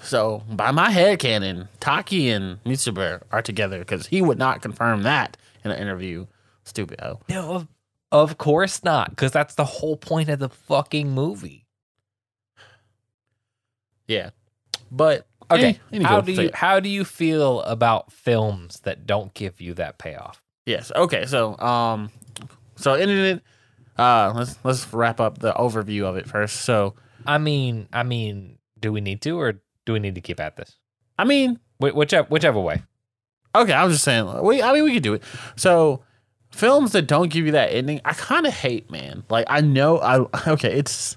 [0.00, 5.02] So, by my head canon, Taki and Mitsuha are together because he would not confirm
[5.02, 6.26] that in an interview.
[6.68, 7.00] Stupid.
[7.02, 7.68] Oh, No, of,
[8.12, 11.66] of course not, because that's the whole point of the fucking movie.
[14.06, 14.30] yeah.
[14.90, 16.50] But Okay, eh, how do you yeah.
[16.52, 20.42] how do you feel about films that don't give you that payoff?
[20.66, 20.92] Yes.
[20.94, 21.24] Okay.
[21.24, 22.10] So, um,
[22.76, 23.42] so ending it.
[23.96, 26.62] Uh, let's let's wrap up the overview of it first.
[26.62, 26.94] So,
[27.26, 29.54] I mean, I mean, do we need to, or
[29.86, 30.76] do we need to keep at this?
[31.18, 32.82] I mean, Wh- whichever, whichever way.
[33.54, 34.42] Okay, I was just saying.
[34.42, 35.22] We, I mean, we could do it.
[35.56, 36.02] So,
[36.50, 39.24] films that don't give you that ending, I kind of hate, man.
[39.28, 41.16] Like, I know, I okay, it's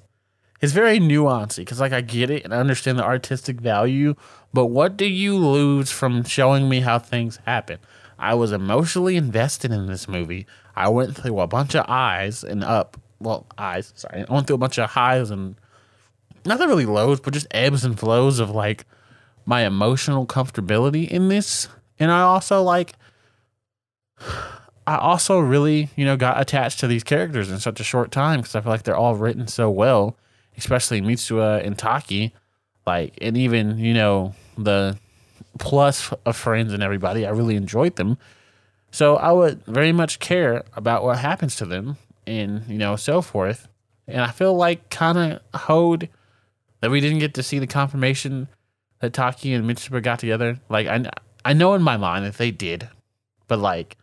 [0.62, 4.15] it's very nuancy because, like, I get it and I understand the artistic value,
[4.54, 7.80] but what do you lose from showing me how things happen?
[8.20, 10.46] I was emotionally invested in this movie.
[10.76, 13.91] I went through a bunch of eyes and up, well, eyes.
[13.96, 15.56] Sorry, I went through a bunch of highs and
[16.46, 18.86] not that really lows, but just ebbs and flows of like
[19.46, 21.67] my emotional comfortability in this.
[22.00, 22.94] And I also like
[24.92, 28.42] I also really, you know, got attached to these characters in such a short time
[28.42, 30.18] because I feel like they're all written so well,
[30.58, 32.34] especially Mitsuha and Taki.
[32.86, 34.98] Like, and even, you know, the
[35.60, 38.18] plus of friends and everybody, I really enjoyed them.
[38.92, 41.96] So I would very much care about what happens to them
[42.28, 43.70] and, you know, so forth.
[44.10, 46.10] And I feel like kind of hoed
[46.82, 48.50] that we didn't get to see the confirmation
[49.00, 50.60] that Taki and Mitsuha got together.
[50.68, 51.10] Like I,
[51.46, 52.90] I know in my mind that they did,
[53.48, 53.96] but like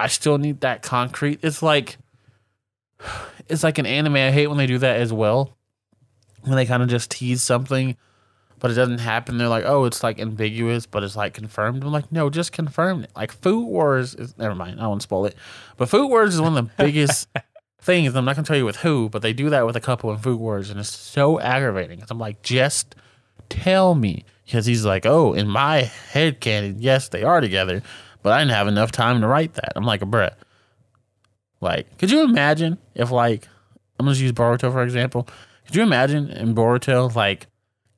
[0.00, 1.40] I still need that concrete.
[1.42, 1.98] It's like
[3.48, 4.16] it's like an anime.
[4.16, 5.56] I hate when they do that as well.
[6.42, 7.96] When they kind of just tease something,
[8.58, 9.36] but it doesn't happen.
[9.36, 11.82] They're like, oh, it's like ambiguous, but it's like confirmed.
[11.84, 13.10] I'm like, no, just confirm it.
[13.14, 14.80] Like Food Wars is never mind.
[14.80, 15.36] I won't spoil it.
[15.76, 17.28] But Food Wars is one of the biggest
[17.80, 18.14] things.
[18.14, 20.18] I'm not gonna tell you with who, but they do that with a couple in
[20.18, 22.02] Food Wars, and it's so aggravating.
[22.08, 22.94] I'm like, just
[23.48, 25.82] tell me, because he's like, oh, in my
[26.12, 27.82] head canon, yes, they are together,
[28.22, 29.72] but I didn't have enough time to write that.
[29.76, 30.32] I'm like, bruh.
[31.60, 33.46] Like, could you imagine if like
[33.98, 35.28] I'm gonna use Boruto for example?
[35.66, 37.46] Could you imagine in Boruto like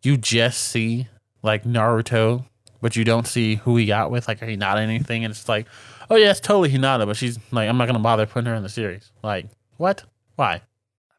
[0.02, 1.08] you just see
[1.42, 2.44] like Naruto,
[2.80, 5.66] but you don't see who he got with, like Hinata anything, and it's like,
[6.10, 8.62] oh yeah, it's totally Hinata, but she's like, I'm not gonna bother putting her in
[8.62, 9.12] the series.
[9.22, 10.04] Like, what?
[10.36, 10.54] Why?
[10.54, 10.60] I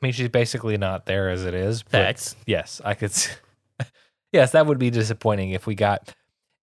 [0.01, 1.83] mean, she's basically not there as it is.
[1.83, 2.35] But Facts.
[2.45, 3.13] yes, I could.
[4.33, 6.13] yes, that would be disappointing if we got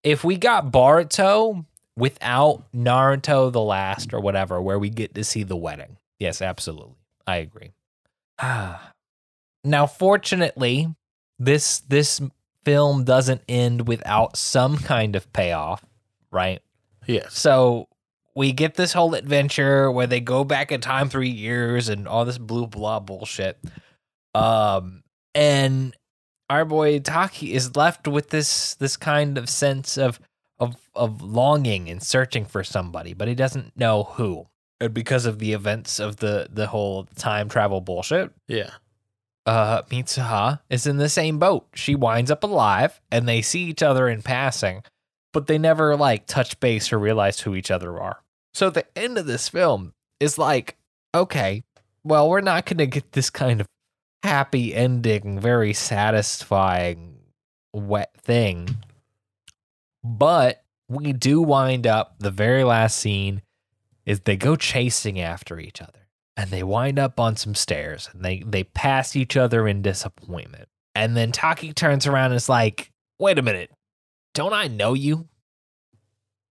[0.02, 1.64] if we got Boruto
[1.96, 5.96] without Naruto the Last or whatever, where we get to see the wedding.
[6.18, 7.72] Yes, absolutely, I agree.
[9.64, 10.94] now, fortunately,
[11.38, 12.20] this this
[12.64, 15.84] film doesn't end without some kind of payoff,
[16.30, 16.60] right?
[17.06, 17.38] Yes.
[17.38, 17.88] So
[18.34, 22.24] we get this whole adventure where they go back in time three years and all
[22.24, 23.58] this blue blah bullshit.
[24.34, 25.02] Um,
[25.34, 25.96] and
[26.48, 30.20] our boy Taki is left with this this kind of sense of
[30.60, 34.46] of of longing and searching for somebody, but he doesn't know who.
[34.80, 38.70] And because of the events of the the whole time travel bullshit, Yeah.
[39.46, 41.66] uh, Mitsuha is in the same boat.
[41.74, 44.82] She winds up alive, and they see each other in passing,
[45.32, 48.22] but they never like touch base or realize who each other are.
[48.54, 50.76] So the end of this film is like,
[51.14, 51.62] okay,
[52.04, 53.66] well, we're not going to get this kind of
[54.22, 57.16] happy ending, very satisfying,
[57.72, 58.76] wet thing,
[60.02, 62.16] but we do wind up.
[62.18, 63.42] The very last scene
[64.06, 68.24] is they go chasing after each other and they wind up on some stairs and
[68.24, 70.68] they they pass each other in disappointment.
[70.94, 73.70] And then Taki turns around and is like, "Wait a minute.
[74.34, 75.28] Don't I know you?"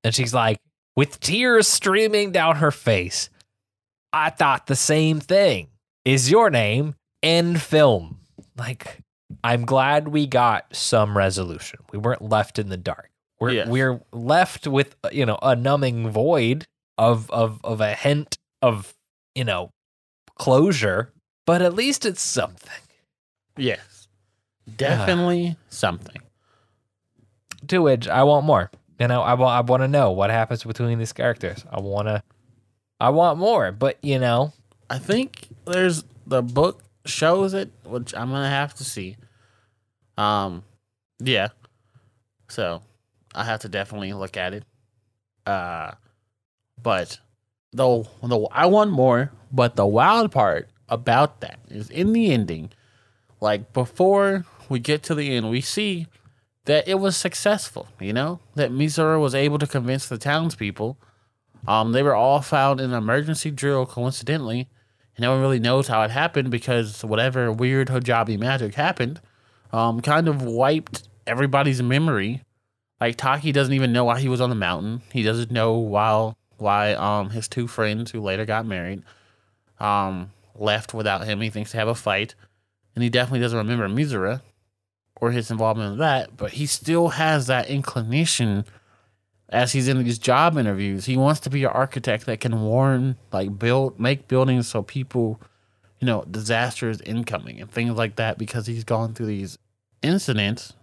[0.03, 0.59] And she's like,
[0.99, 3.29] with tears streaming down her face,
[4.11, 5.69] I thought the same thing.
[6.03, 8.19] Is your name in film?
[8.57, 8.99] Like,
[9.41, 11.79] I'm glad we got some resolution.
[11.93, 13.11] We weren't left in the dark.
[13.39, 13.67] We're Yes.
[13.67, 18.93] we're left with uh, you know a numbing void of of of a hint of
[19.35, 19.71] you know
[20.35, 21.11] closure,
[21.45, 22.81] but at least it's something.
[23.57, 24.07] Yes.
[24.77, 26.21] Definitely something.
[27.67, 28.71] To which I want more.
[28.99, 31.63] You know, I want I want to know what happens between these characters.
[31.71, 32.21] I want to
[32.99, 34.51] I want more, but you know,
[34.89, 39.15] I think there's the book shows it, which I'm gonna have to see.
[40.17, 40.63] Um,
[41.19, 41.49] yeah.
[42.49, 42.81] So
[43.33, 44.63] I have to definitely look at it.
[45.45, 45.91] Uh,
[46.81, 47.19] but
[47.71, 49.31] though, though I want more.
[49.51, 52.71] But the wild part about that is in the ending,
[53.41, 56.07] like before we get to the end, we see
[56.65, 57.87] that it was successful.
[57.99, 60.97] You know that Mizora was able to convince the townspeople.
[61.67, 64.69] Um, they were all found in an emergency drill coincidentally,
[65.15, 69.19] and no one really knows how it happened because whatever weird hijabi magic happened,
[69.73, 72.43] um, kind of wiped everybody's memory.
[72.99, 75.01] Like Taki doesn't even know why he was on the mountain.
[75.11, 79.03] He doesn't know why why um his two friends who later got married
[79.79, 81.41] um left without him.
[81.41, 82.35] He thinks they have a fight,
[82.95, 84.41] and he definitely doesn't remember Mizura
[85.15, 86.35] or his involvement in that.
[86.37, 88.65] But he still has that inclination
[89.49, 91.05] as he's in these job interviews.
[91.05, 95.41] He wants to be an architect that can warn, like build, make buildings so people,
[95.99, 99.57] you know, disaster is incoming and things like that because he's gone through these
[100.01, 100.73] incidents,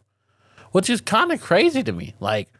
[0.76, 2.12] which is kind of crazy to me.
[2.20, 2.52] Like,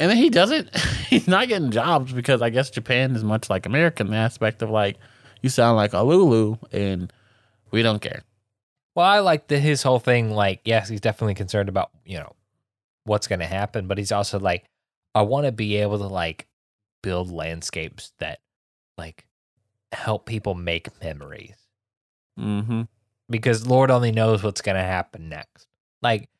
[0.00, 0.74] and then he doesn't,
[1.10, 4.62] he's not getting jobs because I guess Japan is much like America in the aspect
[4.62, 4.96] of like,
[5.42, 7.12] you sound like a Lulu and
[7.70, 8.22] we don't care.
[8.94, 12.32] well, I like the his whole thing like yes, he's definitely concerned about, you know,
[13.04, 14.64] what's going to happen, but he's also like
[15.14, 16.46] I want to be able to like
[17.02, 18.38] build landscapes that
[18.96, 19.26] like
[19.92, 21.56] help people make memories.
[22.40, 22.84] Mm-hmm.
[23.28, 25.68] because Lord only knows what's going to happen next.
[26.00, 26.30] Like,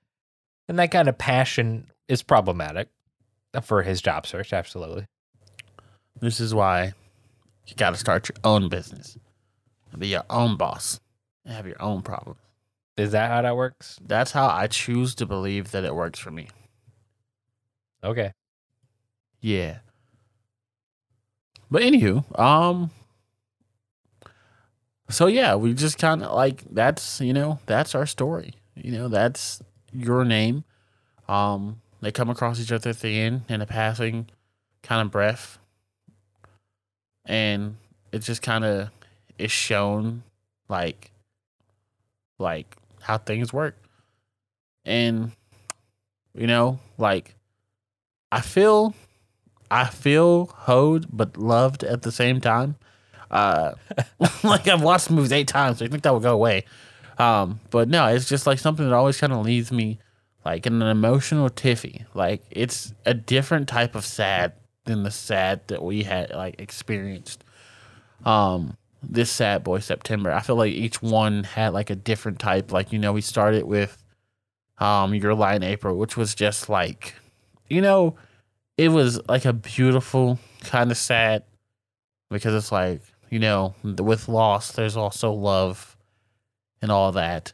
[0.68, 2.88] and that kind of passion is problematic
[3.62, 4.52] for his job search.
[4.52, 5.06] Absolutely.
[6.20, 6.92] This is why
[7.66, 9.16] you got to start your own business,
[9.90, 11.00] and be your own boss,
[11.44, 12.40] and have your own problems.
[12.96, 13.98] Is that how that works?
[14.06, 16.48] That's how I choose to believe that it works for me.
[18.04, 18.32] Okay.
[19.40, 19.78] Yeah.
[21.70, 22.90] But anywho, um
[25.08, 28.54] so yeah, we just kind of like that's, you know, that's our story.
[28.74, 29.60] You know, that's
[29.94, 30.64] your name.
[31.28, 34.28] Um they come across each other at the end in a passing
[34.82, 35.58] kind of breath.
[37.24, 37.76] And
[38.12, 38.90] it just kind of
[39.38, 40.22] is shown
[40.68, 41.10] like
[42.38, 43.76] like how things work.
[44.84, 45.32] And
[46.34, 47.34] you know, like
[48.30, 48.94] I feel
[49.70, 52.76] I feel hoed but loved at the same time.
[53.30, 53.74] Uh,
[54.44, 56.64] like I've watched movies eight times, so I think that would go away.
[57.18, 59.98] Um, but no, it's just like something that always kind of leaves me
[60.44, 62.04] like in an emotional tiffy.
[62.14, 64.52] Like it's a different type of sad
[64.84, 67.44] than the sad that we had like experienced.
[68.24, 70.32] Um, this sad boy September.
[70.32, 72.72] I feel like each one had like a different type.
[72.72, 74.02] Like you know, we started with
[74.78, 77.14] um Your Lie in April, which was just like,
[77.68, 78.16] you know,
[78.76, 81.44] it was like a beautiful kind of sad
[82.30, 85.93] because it's like you know with loss there's also love
[86.82, 87.52] and all that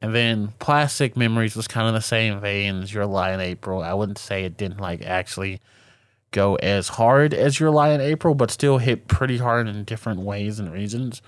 [0.00, 3.82] and then plastic memories was kind of the same vein as Your Lie in April
[3.82, 5.60] i wouldn't say it didn't like actually
[6.30, 10.20] go as hard as Your Lie in April but still hit pretty hard in different
[10.20, 11.22] ways and reasons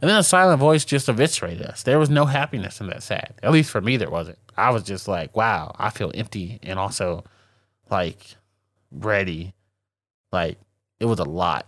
[0.00, 3.34] and then a silent voice just eviscerated us there was no happiness in that sad
[3.42, 6.78] at least for me there wasn't i was just like wow i feel empty and
[6.78, 7.24] also
[7.90, 8.36] like
[8.92, 9.54] ready.
[10.32, 10.58] Like
[10.98, 11.66] it was a lot.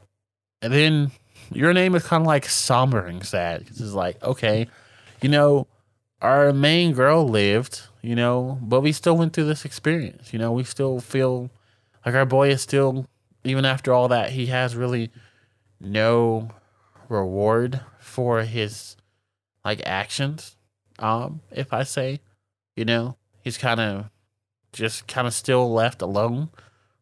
[0.63, 1.11] And then
[1.53, 3.67] your name is kind of like sombering sad.
[3.69, 4.69] It's like, okay,
[5.25, 5.67] you know,
[6.21, 10.35] our main girl lived, you know, but we still went through this experience.
[10.35, 11.49] You know, we still feel
[12.05, 13.07] like our boy is still,
[13.43, 15.11] even after all that, he has really
[15.81, 16.51] no
[17.09, 18.99] reward for his
[19.65, 20.57] like actions.
[20.99, 22.21] Um, if I say,
[22.77, 24.11] you know, he's kind of
[24.75, 26.51] just kind of still left alone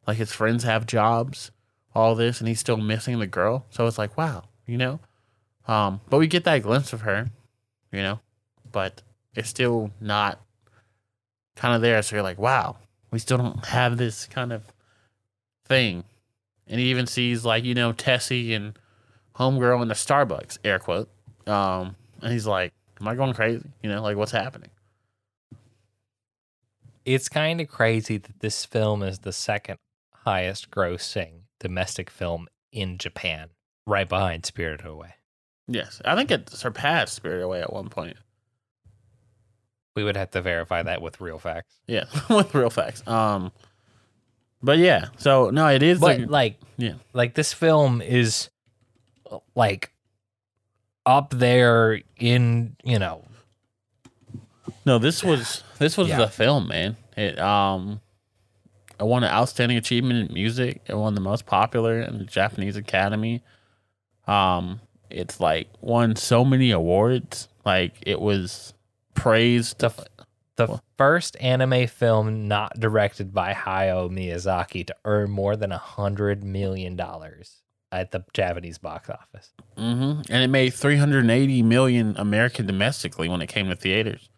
[0.07, 1.51] like his friends have jobs,
[1.93, 3.67] all this, and he's still missing the girl.
[3.71, 5.01] So it's like, wow, you know.
[5.67, 7.29] Um, but we get that glimpse of her,
[7.93, 8.21] you know,
[8.71, 9.03] but
[9.35, 10.41] it's still not
[11.57, 12.03] kind of there.
[12.03, 12.77] So you're like, wow,
[13.11, 14.65] we still don't have this kind of
[15.67, 16.05] thing.
[16.67, 18.79] And he even sees like you know Tessie and
[19.37, 21.09] homegirl in the Starbucks air quote,
[21.47, 23.69] um, and he's like, am I going crazy?
[23.83, 24.71] You know, like what's happening?
[27.05, 29.77] It's kind of crazy that this film is the second
[30.25, 33.49] highest grossing domestic film in Japan,
[33.87, 35.15] right behind Spirited Away.
[35.69, 38.17] Yes, I think it surpassed Spirit Away at one point.
[39.95, 41.75] We would have to verify that with real facts.
[41.87, 43.07] Yeah, with real facts.
[43.07, 43.53] Um,
[44.63, 46.95] but yeah, so no, it is But like like, yeah.
[47.13, 48.49] like this film is
[49.55, 49.93] like
[51.05, 53.25] up there in you know
[54.87, 56.19] no, this was this was Yeah.
[56.19, 56.97] the film, man.
[57.17, 58.01] It um,
[58.99, 60.81] it won an outstanding achievement in music.
[60.87, 63.43] It won the most popular in the Japanese Academy.
[64.27, 64.81] Um,
[65.13, 67.49] it's like won so many awards.
[67.65, 68.75] Like it was
[69.15, 69.79] praised.
[69.81, 70.01] the f-
[70.57, 75.79] the Well- first anime film not directed by Hayao Miyazaki to earn more than a
[75.79, 79.51] hundred million dollars at the Japanese box office.
[79.77, 84.29] hmm And it made 380 million American domestically when it came to theaters.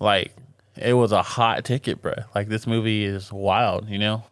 [0.00, 0.34] Like
[0.76, 2.14] it was a hot ticket, bro.
[2.34, 4.24] Like this movie is wild, you know.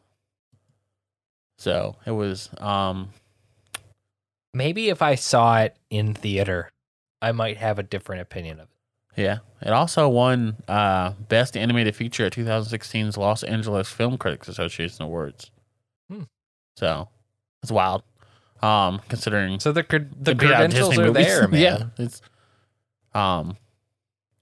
[1.59, 2.51] So it was.
[2.59, 3.11] Um,
[4.55, 6.71] Maybe if I saw it in theater,
[7.21, 8.69] I might have a different opinion of
[9.17, 9.21] it.
[9.23, 9.39] yeah.
[9.63, 15.51] It also won uh, best animated feature at 2016's Los Angeles Film Critics Association Awards.
[16.11, 16.25] Hmm.
[16.77, 17.09] So
[17.63, 18.03] it's wild.
[18.61, 19.99] Um, considering So the the
[20.33, 21.27] to beat out credentials are movies.
[21.27, 21.61] there, man.
[21.61, 22.21] yeah, it's
[23.15, 23.57] um,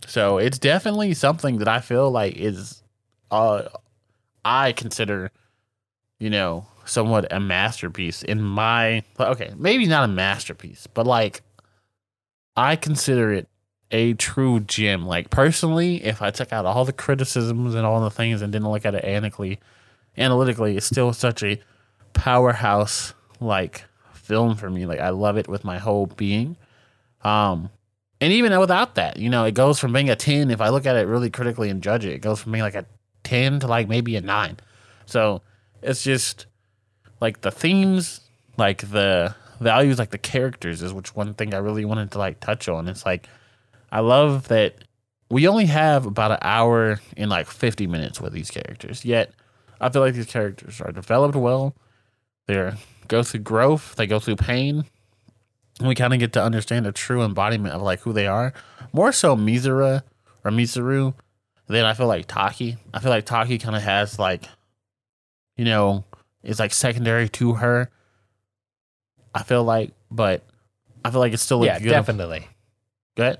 [0.07, 2.83] so it's definitely something that I feel like is,
[3.31, 3.63] uh,
[4.45, 5.31] I consider,
[6.19, 11.43] you know, somewhat a masterpiece in my okay, maybe not a masterpiece, but like,
[12.57, 13.49] I consider it
[13.91, 15.07] a true gem.
[15.07, 18.71] Like personally, if I took out all the criticisms and all the things and didn't
[18.71, 19.61] look at it analytically,
[20.19, 21.61] analytically, it's still such a
[22.13, 24.85] powerhouse like film for me.
[24.85, 26.57] Like I love it with my whole being.
[27.23, 27.71] Um
[28.23, 30.85] and even without that, you know, it goes from being a 10 if I look
[30.85, 32.13] at it really critically and judge it.
[32.13, 32.85] It goes from being like a
[33.25, 34.59] 10 to like maybe a 9.
[35.07, 35.41] So,
[35.83, 36.47] it's just
[37.21, 38.21] like the themes,
[38.57, 42.41] like the values, like the characters is which one thing I really wanted to like
[42.41, 42.89] touch on.
[42.89, 43.29] It's like
[43.93, 44.77] I love that
[45.31, 49.05] we only have about an hour and like 50 minutes with these characters.
[49.05, 49.33] Yet
[49.81, 51.75] I feel like these characters are developed well.
[52.47, 52.77] They're
[53.09, 54.85] go through growth, they go through pain.
[55.79, 58.53] And we kind of get to understand a true embodiment of like who they are.
[58.93, 60.03] More so Mizura
[60.45, 61.15] or Mizuru
[61.69, 62.77] than I feel like Taki.
[62.93, 64.45] I feel like Taki kind of has like,
[65.57, 66.05] you know,
[66.43, 67.91] is like secondary to her.
[69.35, 70.45] I feel like, but
[71.05, 71.91] I feel like it's still a yeah, good.
[71.91, 72.49] definitely,
[73.17, 73.39] Good.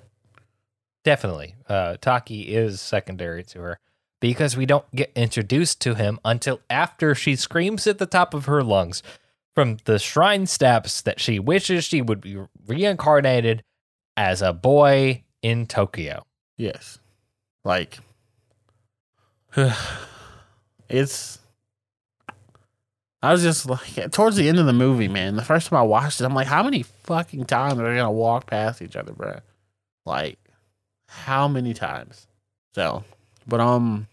[1.05, 1.57] definitely.
[1.69, 3.79] Uh, Taki is secondary to her
[4.21, 8.45] because we don't get introduced to him until after she screams at the top of
[8.47, 9.03] her lungs
[9.55, 13.63] from the shrine steps that she wishes she would be reincarnated
[14.17, 16.25] as a boy in Tokyo.
[16.57, 16.99] Yes.
[17.65, 17.99] Like
[20.89, 21.40] it's
[23.23, 25.37] I was just like towards the end of the movie, man.
[25.37, 28.11] The first time I watched it, I'm like, how many fucking times are they gonna
[28.11, 29.41] walk past each other, bro?
[30.07, 30.39] Like,
[31.07, 32.27] how many times?
[32.75, 33.05] So,
[33.47, 34.07] but um,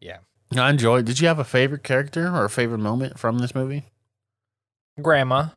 [0.00, 0.18] Yeah.
[0.56, 1.04] I enjoyed.
[1.04, 3.84] Did you have a favorite character or a favorite moment from this movie?
[5.00, 5.48] Grandma,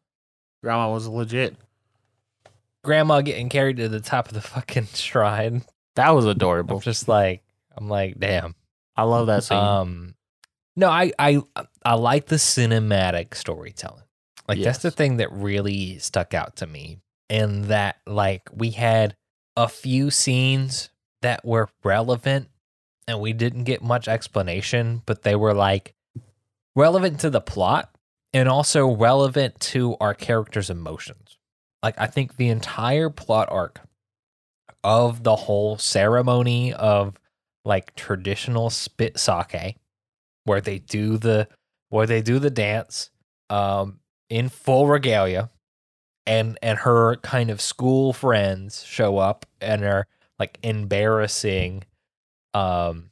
[0.62, 1.56] Grandma was legit.
[2.84, 5.64] grandma getting carried to the top of the fucking shrine.
[5.96, 6.80] That was I'm adorable.
[6.80, 7.42] just like,
[7.76, 8.54] I'm like, damn.
[8.96, 9.58] I love that scene.
[9.58, 10.16] Um,
[10.82, 11.42] no, I I
[11.86, 14.04] I like the cinematic storytelling.
[14.48, 16.98] Like that's the thing that really stuck out to me,
[17.30, 19.16] and that like we had
[19.56, 20.90] a few scenes
[21.22, 22.50] that were relevant,
[23.08, 25.94] and we didn't get much explanation, but they were like
[26.76, 27.96] relevant to the plot
[28.34, 31.38] and also relevant to our characters' emotions.
[31.84, 33.82] Like I think the entire plot arc
[34.84, 37.20] of the whole ceremony of
[37.64, 39.78] like traditional spit sake
[40.46, 41.48] where they do the
[41.90, 43.10] where they do the dance
[43.50, 45.50] um in full regalia
[46.26, 50.08] and and her kind of school friends show up and are
[50.40, 51.84] like embarrassing
[52.54, 53.12] um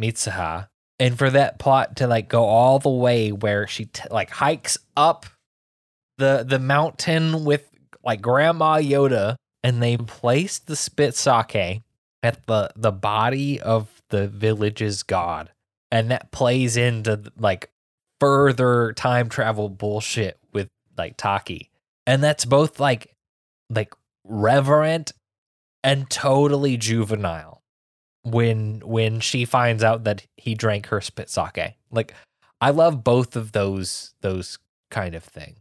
[0.00, 0.68] Mitsuha.
[1.00, 4.78] And for that plot to like go all the way where she t- like hikes
[4.96, 5.26] up
[6.18, 7.68] the the mountain with
[8.04, 11.82] like grandma Yoda and they place the spit sake
[12.22, 15.50] at the the body of the village's god
[15.90, 17.70] and that plays into like
[18.20, 21.70] further time travel bullshit with like Taki
[22.06, 23.14] and that's both like
[23.70, 25.12] like reverent
[25.84, 27.62] and totally juvenile
[28.22, 32.12] when when she finds out that he drank her spit sake like
[32.60, 34.58] I love both of those those
[34.90, 35.58] kind of things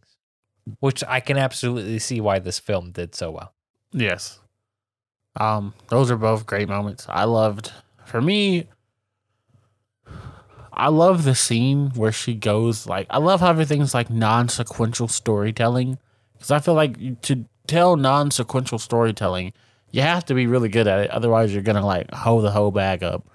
[0.80, 3.53] which I can absolutely see why this film did so well
[3.91, 4.39] Yes.
[5.39, 7.05] Um, those are both great moments.
[7.09, 7.71] I loved
[8.05, 8.67] for me,
[10.74, 15.97] I love the scene where she goes like I love how everything's like non-sequential storytelling
[16.34, 19.53] because I feel like to tell non-sequential storytelling,
[19.91, 21.10] you have to be really good at it.
[21.10, 23.28] Otherwise, you're gonna like hoe the whole bag up.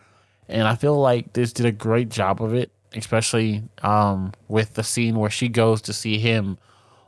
[0.49, 4.83] And I feel like this did a great job of it, especially um, with the
[4.83, 6.59] scene where she goes to see him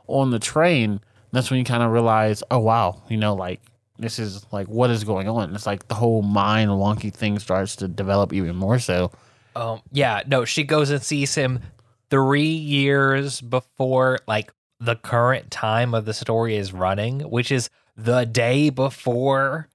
[0.07, 0.99] on the train.
[1.31, 3.61] That's when you kind of realize, oh wow, you know, like
[3.99, 5.53] this is like what is going on.
[5.55, 9.11] It's like the whole mind wonky thing starts to develop even more so.
[9.55, 11.61] Um, yeah, no, she goes and sees him
[12.09, 18.25] three years before like the current time of the story is running, which is the
[18.25, 19.69] day before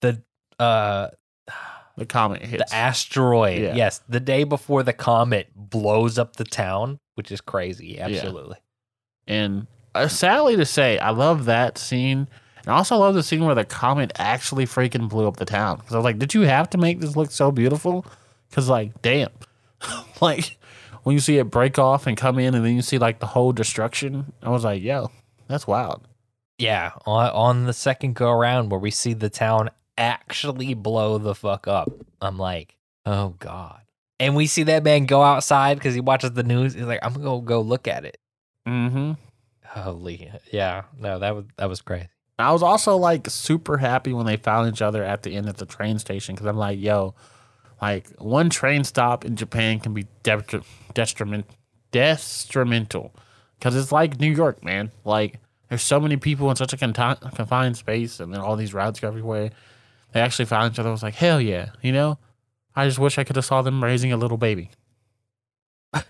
[0.00, 0.22] the
[0.58, 1.08] uh
[1.96, 2.70] The comet hits.
[2.70, 3.60] the asteroid.
[3.62, 3.74] Yeah.
[3.74, 7.98] Yes, the day before the comet blows up the town, which is crazy.
[7.98, 8.56] Absolutely.
[9.26, 12.28] And uh, sadly to say, I love that scene.
[12.62, 15.76] And I also love the scene where the comet actually freaking blew up the town.
[15.78, 18.06] Because I was like, did you have to make this look so beautiful?
[18.54, 19.32] Because, like, damn.
[20.20, 20.58] like,
[21.02, 23.26] when you see it break off and come in and then you see, like, the
[23.26, 25.10] whole destruction, I was like, yo,
[25.48, 26.06] that's wild.
[26.56, 31.34] Yeah, on, on the second go around where we see the town actually blow the
[31.34, 31.90] fuck up,
[32.20, 33.80] I'm like, oh god.
[34.20, 36.74] And we see that man go outside because he watches the news.
[36.74, 38.18] He's like, I'm gonna go look at it.
[38.66, 39.12] Mm hmm.
[39.66, 42.08] Holy, yeah, no, that was that was crazy.
[42.38, 45.56] I was also like super happy when they found each other at the end of
[45.56, 47.14] the train station because I'm like, yo,
[47.84, 50.64] like one train stop in Japan can be detri-
[50.94, 51.44] detriment
[51.92, 53.14] detrimental
[53.58, 54.90] because it's like New York, man.
[55.04, 58.72] Like there's so many people in such a conti- confined space, and then all these
[58.72, 59.50] routes go everywhere.
[60.12, 60.88] They actually found each other.
[60.88, 62.18] I was like, hell yeah, you know.
[62.74, 64.70] I just wish I could have saw them raising a little baby.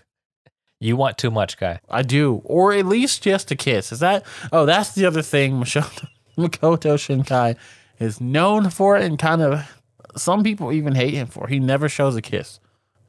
[0.81, 1.79] You want too much, guy.
[1.89, 3.91] I do, or at least just a kiss.
[3.93, 4.25] Is that?
[4.51, 5.53] Oh, that's the other thing.
[5.53, 6.07] Makoto,
[6.37, 7.55] Makoto Shinkai
[7.97, 9.74] is known for, and kind of
[10.15, 11.47] some people even hate him for.
[11.47, 12.59] He never shows a kiss.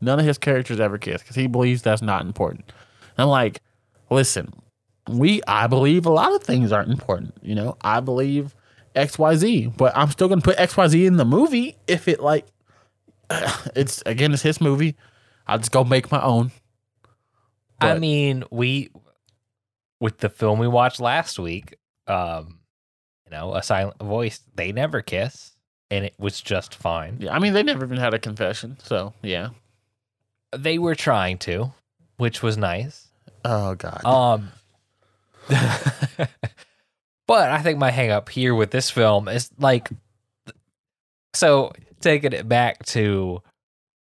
[0.01, 2.73] None of his characters ever kiss because he believes that's not important.
[3.17, 3.63] And I'm like,
[4.11, 4.53] listen,
[5.09, 7.35] we I believe a lot of things aren't important.
[7.43, 8.55] You know, I believe
[8.95, 12.09] X Y Z, but I'm still gonna put X Y Z in the movie if
[12.09, 12.47] it like
[13.75, 14.97] it's again it's his movie.
[15.47, 16.51] I'll just go make my own.
[17.81, 18.91] I mean, we
[20.01, 21.77] with the film we watched last week,
[22.07, 22.59] um,
[23.25, 25.56] you know, a silent voice, they never kiss,
[25.91, 27.19] and it was just fine.
[27.21, 29.51] Yeah, I mean they never even had a confession, so yeah.
[30.57, 31.73] They were trying to,
[32.17, 33.09] which was nice.
[33.45, 34.05] Oh god.
[34.05, 34.53] Um,
[37.27, 39.91] but I think my hang up here with this film is like,
[41.35, 43.43] so taking it back to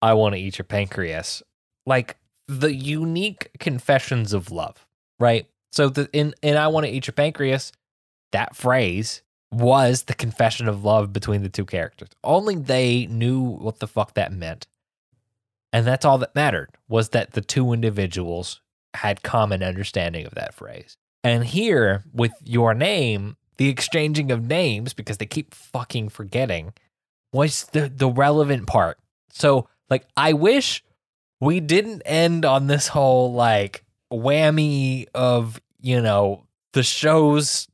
[0.00, 1.42] I Want to Eat Your Pancreas,
[1.86, 2.16] like
[2.48, 4.86] the unique confessions of love,
[5.18, 5.46] right?
[5.72, 7.72] So the in, in I Want to Eat Your Pancreas,
[8.32, 9.22] that phrase
[9.54, 12.08] was the confession of love between the two characters.
[12.22, 14.66] Only they knew what the fuck that meant.
[15.72, 18.60] And that's all that mattered was that the two individuals
[18.94, 20.96] had common understanding of that phrase.
[21.22, 26.72] And here with your name, the exchanging of names because they keep fucking forgetting
[27.32, 28.98] was the the relevant part.
[29.30, 30.84] So like I wish
[31.40, 37.68] we didn't end on this whole like whammy of, you know, the show's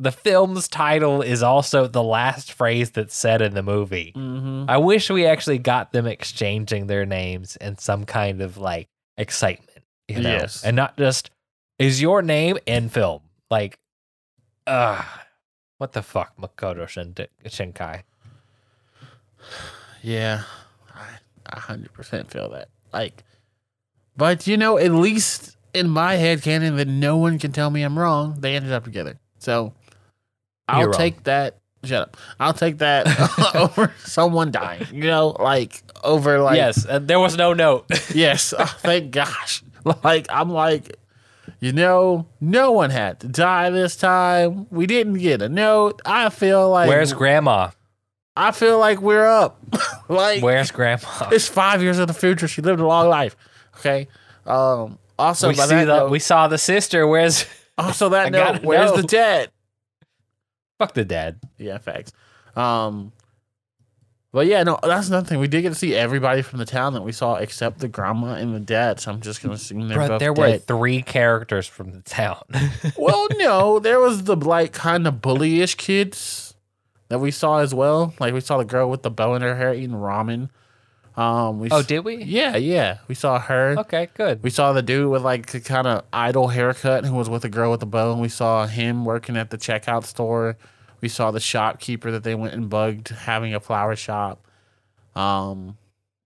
[0.00, 4.12] the film's title is also the last phrase that's said in the movie.
[4.16, 4.64] Mm-hmm.
[4.68, 8.88] I wish we actually got them exchanging their names in some kind of like
[9.18, 10.64] excitement, you know, Yes.
[10.64, 11.30] and not just
[11.78, 13.20] is your name in film.
[13.50, 13.78] Like,
[14.66, 15.04] uh
[15.78, 18.02] what the fuck, Makoto Shin- Shinkai?
[20.02, 20.44] Yeah,
[20.94, 21.06] I
[21.46, 22.68] a hundred percent feel that.
[22.92, 23.22] Like,
[24.16, 27.82] but you know, at least in my head canon, that no one can tell me
[27.82, 28.36] I'm wrong.
[28.40, 29.74] They ended up together, so
[30.70, 30.98] I'll You're wrong.
[30.98, 31.56] take that.
[31.82, 32.16] Shut up.
[32.38, 33.06] I'll take that
[33.54, 34.86] over someone dying.
[34.92, 37.86] You know, like over like yes, uh, there was no note.
[38.14, 38.52] yes.
[38.56, 39.62] Oh, thank gosh.
[40.04, 40.96] Like I'm like,
[41.60, 44.66] you know, no one had to die this time.
[44.70, 46.02] We didn't get a note.
[46.04, 47.70] I feel like Where's Grandma?
[48.36, 49.58] I feel like we're up.
[50.08, 51.28] like Where's Grandma?
[51.32, 52.46] it's five years in the future.
[52.46, 53.36] She lived a long life.
[53.78, 54.08] Okay.
[54.46, 54.98] Um.
[55.18, 57.06] Also, we by see that the, note, we saw the sister.
[57.06, 57.44] Where's
[57.76, 58.96] also that I note, where's know.
[58.98, 59.50] the dad?
[60.80, 61.38] Fuck the dad?
[61.58, 62.12] Yeah, facts.
[62.56, 63.12] Um.
[64.32, 65.40] But yeah, no, that's another thing.
[65.40, 68.34] We did get to see everybody from the town that we saw except the grandma
[68.34, 69.00] and the dad.
[69.00, 70.66] So I'm just gonna assume they're Bro, both there were dead.
[70.68, 72.44] three characters from the town.
[72.96, 76.54] well, no, there was the like kind of bullyish kids
[77.08, 78.14] that we saw as well.
[78.20, 80.48] Like we saw the girl with the bow in her hair eating ramen.
[81.20, 82.16] Um, we oh, s- did we?
[82.24, 83.74] yeah, yeah, we saw her.
[83.80, 84.42] Okay, good.
[84.42, 87.50] We saw the dude with like the kind of idle haircut who was with the
[87.50, 90.56] girl with the bow, and we saw him working at the checkout store.
[91.02, 94.46] We saw the shopkeeper that they went and bugged having a flower shop.
[95.14, 95.76] Um,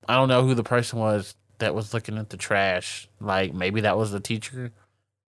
[0.08, 3.08] I don't know who the person was that was looking at the trash.
[3.20, 4.70] Like maybe that was the teacher.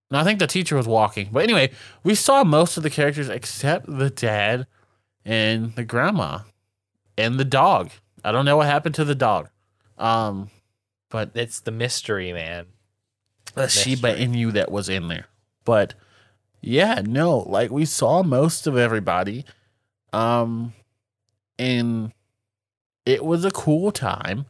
[0.09, 1.27] No, I think the teacher was walking.
[1.29, 1.71] But anyway,
[2.05, 4.65] we saw most of the characters except the dad
[5.25, 6.39] and the grandma
[7.17, 7.89] and the dog.
[8.23, 9.49] I don't know what happened to the dog.
[9.97, 10.49] Um,
[11.09, 12.65] but It's the mystery, man.
[13.55, 14.27] the Shiba mystery.
[14.27, 15.25] Inu that was in there.
[15.65, 15.93] But
[16.61, 19.45] yeah, no, like we saw most of everybody.
[20.13, 20.73] Um
[21.59, 22.11] and
[23.05, 24.45] it was a cool time.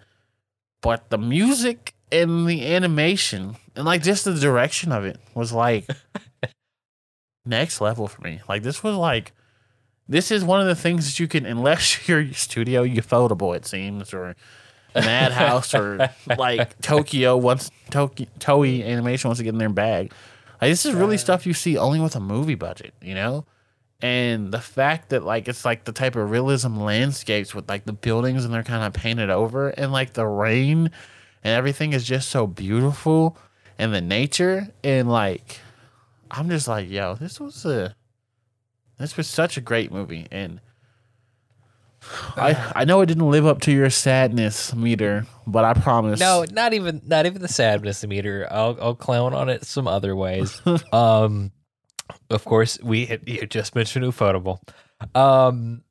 [0.82, 5.88] But the music and the animation and like just the direction of it was like
[7.46, 8.42] next level for me.
[8.48, 9.34] Like this was like
[10.08, 14.14] this is one of the things that you can unless you're Studio Ufotable, it seems,
[14.14, 14.36] or
[15.02, 20.12] Madhouse or like Tokyo wants Tokyo Toei Animation wants to get in their bag.
[20.62, 23.46] Like this is really stuff you see only with a movie budget, you know?
[24.02, 27.94] And the fact that like it's like the type of realism landscapes with like the
[27.94, 30.92] buildings and they're kind of painted over and like the rain
[31.44, 33.38] and everything is just so beautiful
[33.80, 35.60] and the nature and like
[36.30, 37.96] I'm just like, yo, this was a
[38.98, 40.60] this was such a great movie and
[42.36, 46.20] I I know it didn't live up to your sadness meter, but I promise.
[46.20, 48.48] No, not even not even the sadness meter.
[48.50, 50.62] I'll I'll clown on it some other ways.
[50.94, 51.52] um,
[52.30, 54.60] of course, we had, you just mentioned Ufotable.
[55.16, 55.84] Um,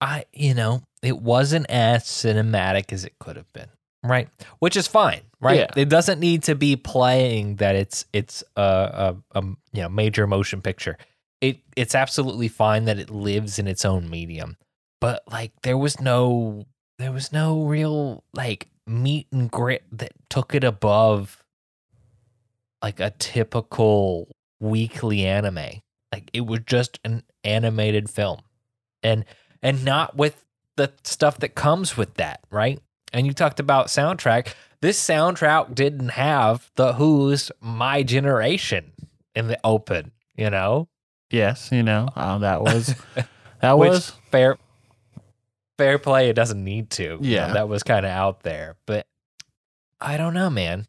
[0.00, 3.68] I you know it wasn't as cinematic as it could have been,
[4.02, 4.28] right?
[4.58, 5.60] Which is fine, right?
[5.60, 5.70] Yeah.
[5.76, 9.42] It doesn't need to be playing that it's it's a, a, a
[9.72, 10.96] you know major motion picture.
[11.40, 14.56] It it's absolutely fine that it lives in its own medium,
[15.04, 16.64] but like there was no
[16.98, 21.44] there was no real like meat and grit that took it above
[22.80, 25.82] like a typical weekly anime.
[26.10, 28.40] Like it was just an animated film.
[29.02, 29.26] And
[29.62, 30.42] and not with
[30.76, 32.80] the stuff that comes with that, right?
[33.12, 34.54] And you talked about soundtrack.
[34.80, 38.92] This soundtrack didn't have the Who's My Generation
[39.34, 40.88] in the open, you know?
[41.30, 42.94] Yes, you know uh, that was
[43.60, 44.56] that was fair
[45.78, 47.02] fair play it doesn't need to.
[47.02, 47.52] You know, Yeah.
[47.54, 48.76] that was kind of out there.
[48.86, 49.06] But
[50.00, 50.86] I don't know, man.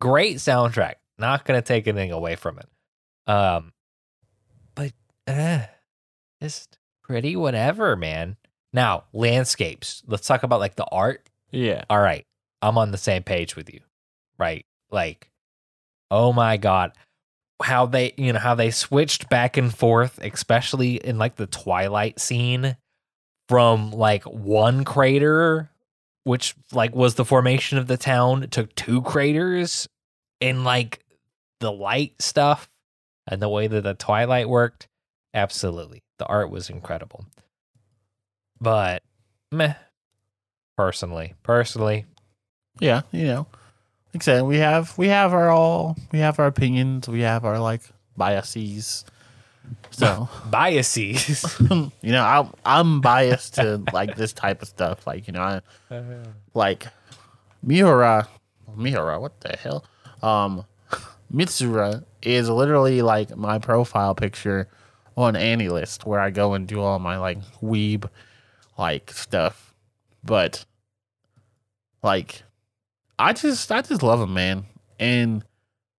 [0.00, 0.94] Great soundtrack.
[1.18, 2.68] Not gonna take anything away from it.
[3.30, 3.72] Um
[4.74, 4.92] but
[5.26, 5.60] uh
[6.42, 8.36] just pretty whatever, man.
[8.72, 10.02] Now, landscapes.
[10.06, 11.28] Let's talk about like the art.
[11.50, 12.26] yeah All right.
[12.62, 13.80] I'm on the same page with you.
[14.38, 14.64] Right?
[14.90, 15.30] Like,
[16.10, 16.92] oh my God.
[17.62, 22.18] How they, you know, how they switched back and forth, especially in like the Twilight
[22.18, 22.76] scene
[23.52, 25.70] from like one crater,
[26.24, 29.86] which like was the formation of the town, took two craters
[30.40, 31.04] and like
[31.60, 32.70] the light stuff
[33.26, 34.88] and the way that the Twilight worked.
[35.34, 36.02] Absolutely.
[36.18, 37.26] The art was incredible.
[38.58, 39.02] But
[39.50, 39.74] meh.
[40.78, 42.06] Personally, personally,
[42.80, 43.46] yeah you know
[44.14, 47.44] like I said we have we have our all we have our opinions we have
[47.44, 47.82] our like
[48.16, 49.04] biases
[49.90, 51.56] so biases.
[51.70, 55.06] you know I I'm biased to like this type of stuff.
[55.06, 55.60] Like you know I
[56.54, 56.86] like
[57.62, 58.28] Miura
[58.76, 59.84] Miura what the hell?
[60.22, 60.64] Um
[61.32, 64.68] Mitsura is literally like my profile picture
[65.16, 68.08] on AniList where I go and do all my like weeb
[68.78, 69.74] like stuff.
[70.24, 70.64] But
[72.02, 72.42] like
[73.18, 74.66] I just I just love him man.
[74.98, 75.44] And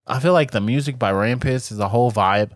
[0.05, 2.51] I feel like the music by RADWIMPS is a whole vibe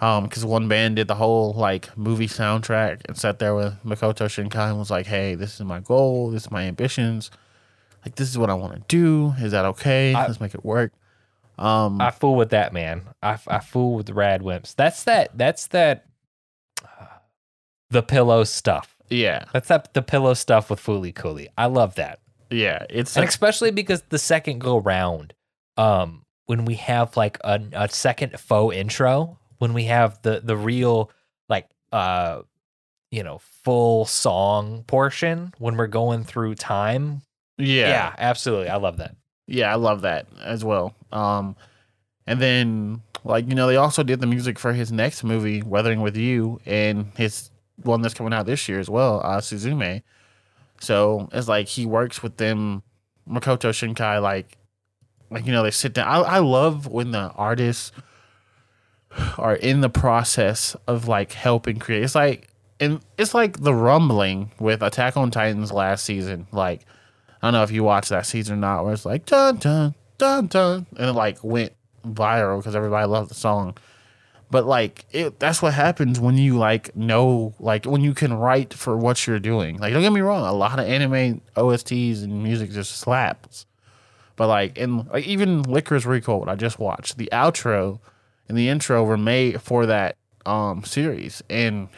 [0.00, 4.26] um because one band did the whole like movie soundtrack and sat there with Makoto
[4.26, 7.30] Shinkai and was like hey this is my goal this is my ambitions
[8.04, 10.64] like this is what I want to do is that okay I- let's make it
[10.64, 10.92] work
[11.58, 13.02] um I fool with that man.
[13.22, 14.74] I, I fool with the RADWIMPS.
[14.74, 15.30] That's that.
[15.38, 16.04] That's that.
[16.84, 17.06] uh,
[17.90, 18.94] the pillow stuff.
[19.08, 19.94] yeah That's that.
[19.94, 21.48] The pillow stuff with Fooly Cooley.
[21.56, 22.18] I love that,
[22.50, 25.32] yeah it's and like, especially because the second go round,
[25.78, 30.56] um, when we have like a, a second faux intro, when we have the the
[30.56, 31.10] real
[31.48, 32.42] like uh,
[33.10, 37.22] you know, full song portion when we're going through time.
[37.58, 38.68] yeah yeah absolutely.
[38.68, 39.16] I love that.
[39.46, 40.94] Yeah, I love that as well.
[41.12, 41.56] Um,
[42.26, 46.00] and then like you know they also did the music for his next movie, Weathering
[46.00, 47.50] with You, and his
[47.82, 50.02] one that's coming out this year as well, uh, Suzume.
[50.80, 52.82] So it's like he works with them,
[53.28, 54.20] Makoto Shinkai.
[54.20, 54.58] Like,
[55.30, 56.08] like you know they sit down.
[56.08, 57.92] I I love when the artists
[59.38, 62.02] are in the process of like helping create.
[62.02, 62.48] It's like
[62.78, 66.46] and it's like the rumbling with Attack on Titans last season.
[66.52, 66.82] Like
[67.42, 69.94] I don't know if you watched that season or not, where it's like dun dun
[70.18, 71.72] dun dun, and it like went
[72.06, 73.76] viral because everybody loved the song.
[74.50, 78.74] But like it, that's what happens when you like know, like when you can write
[78.74, 79.78] for what you're doing.
[79.78, 83.66] Like don't get me wrong, a lot of anime OSTs and music just slaps,
[84.36, 87.98] But like in like even Lycoris Recoil, I just watched the outro
[88.48, 91.42] and the intro were made for that um series.
[91.50, 91.88] And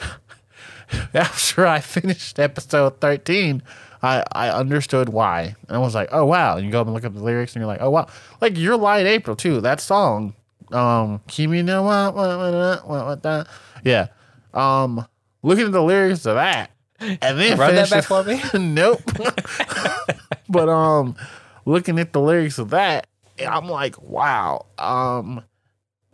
[1.14, 3.62] after I finished episode thirteen,
[4.02, 6.56] I I understood why, and I was like, oh wow.
[6.56, 8.06] And you go up and look up the lyrics, and you're like, oh wow.
[8.40, 9.60] Like Your Lie in April too.
[9.60, 10.34] That song,
[10.72, 13.44] um, Kimi no wa wa wa wa wa da.
[13.84, 14.08] Yeah.
[14.54, 15.06] Um,
[15.42, 16.70] looking at the lyrics of that,
[17.00, 18.40] and then Run that back for me.
[18.54, 19.00] nope.
[20.48, 21.16] but um,
[21.64, 23.06] looking at the lyrics of that,
[23.46, 25.42] I'm like, wow, um,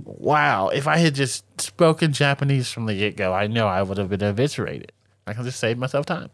[0.05, 0.69] wow.
[0.69, 4.11] If I had just spoken Japanese from the get go, I know I would have
[4.11, 4.93] been eviscerated.
[5.27, 6.31] I can just save myself time.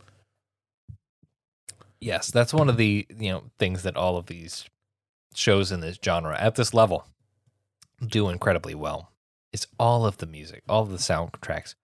[2.01, 4.65] Yes, that's one of the you know things that all of these
[5.35, 7.07] shows in this genre at this level
[8.05, 9.13] do incredibly well.
[9.53, 11.75] Is all of the music, all of the soundtracks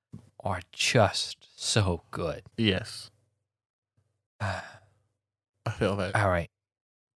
[0.40, 2.42] are just so good.
[2.56, 3.10] Yes,
[4.40, 4.50] all
[5.66, 6.14] I feel that.
[6.14, 6.48] right,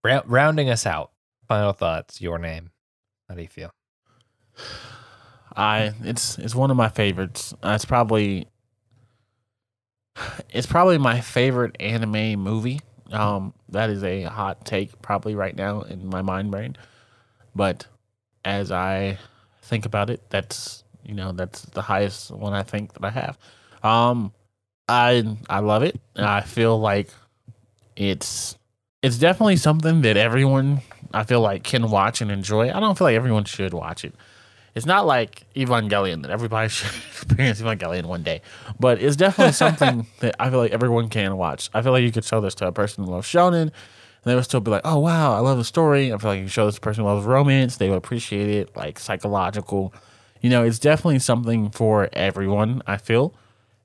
[0.05, 1.13] Rou- rounding us out.
[1.49, 2.21] Final thoughts.
[2.21, 2.71] Your name.
[3.29, 3.71] How do you feel?
[5.57, 7.55] I it's it's one of my favorites.
[7.63, 8.49] Uh, it's probably
[10.51, 12.81] it's probably my favorite anime movie.
[13.13, 16.77] Um, that is a hot take probably right now in my mind brain,
[17.55, 17.87] but
[18.45, 19.19] as I
[19.63, 23.39] think about it, that's you know that's the highest one I think that I have.
[23.83, 24.33] Um,
[24.89, 25.99] I I love it.
[26.17, 27.11] I feel like
[27.97, 28.57] it's
[29.03, 30.83] it's definitely something that everyone
[31.13, 32.71] I feel like can watch and enjoy.
[32.71, 34.15] I don't feel like everyone should watch it
[34.75, 38.43] it's not like Evangelion that everybody should experience Evangelion one day,
[38.79, 41.71] but it's definitely something that I feel like everyone can watch.
[41.75, 43.73] I feel like you could show this to a person who loves shonen, and
[44.25, 46.45] they would still be like, "Oh wow, I love the story." I feel like you
[46.45, 49.93] could show this person who loves romance, they would appreciate it, like psychological.
[50.41, 52.83] You know, it's definitely something for everyone.
[52.87, 53.35] I feel,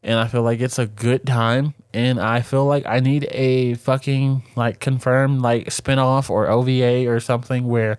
[0.04, 3.74] and I feel like it's a good time, and I feel like I need a
[3.76, 7.98] fucking like confirmed like spinoff or OVA or something where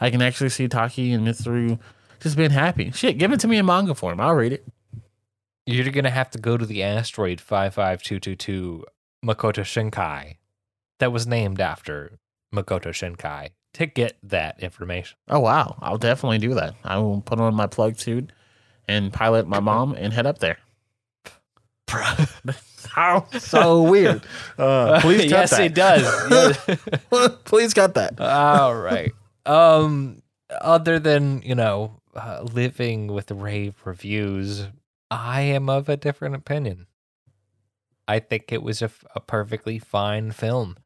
[0.00, 1.78] I can actually see Taki and Mitsuru
[2.22, 2.90] just being happy.
[2.92, 4.20] Shit, give it to me in manga form.
[4.20, 4.66] I'll read it.
[5.66, 8.84] You're gonna have to go to the asteroid five five two two two
[9.24, 10.36] Makoto Shinkai,
[10.98, 12.18] that was named after
[12.54, 15.16] Makoto Shinkai, to get that information.
[15.28, 16.74] Oh wow, I'll definitely do that.
[16.84, 18.32] I will put on my plug suit
[18.88, 20.58] and pilot my mom and head up there.
[22.88, 24.22] How so weird.
[24.58, 25.60] Uh, please cut yes, that.
[25.62, 27.36] it does.
[27.44, 28.20] Please cut that.
[28.20, 29.12] All right.
[29.46, 30.22] Um,
[30.60, 34.68] other than you know, uh, living with rave reviews,
[35.10, 36.86] I am of a different opinion.
[38.08, 40.76] I think it was a, a perfectly fine film.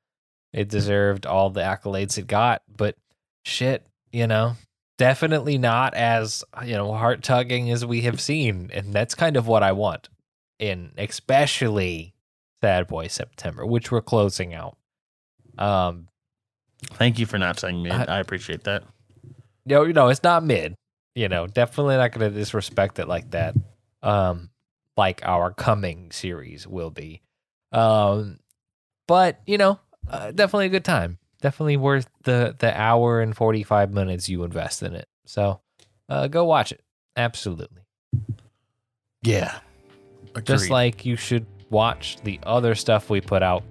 [0.53, 2.97] It deserved all the accolades it got, but
[3.45, 4.55] shit, you know,
[4.99, 9.47] definitely not as you know heart tugging as we have seen, and that's kind of
[9.47, 10.09] what I want
[10.59, 12.15] in especially
[12.61, 14.77] Sad Boy September, which we're closing out.
[15.59, 16.09] Um,
[16.93, 17.93] Thank you for not saying mid.
[17.93, 18.85] I- I appreciate that.
[19.65, 20.75] no, you know, it's not mid.
[21.17, 23.55] You know, definitely not going to disrespect it like that.
[24.03, 24.51] Um,
[24.99, 27.23] like our coming series will be.
[27.73, 28.39] Um,
[29.09, 31.19] but you know, uh, definitely a good time.
[31.41, 35.09] Definitely worth the the hour and forty five minutes you invest in it.
[35.25, 35.61] So,
[36.11, 36.83] uh, go watch it.
[37.17, 37.83] Absolutely.
[39.23, 39.59] Yeah.
[40.45, 43.65] Just like you should watch the other stuff we put out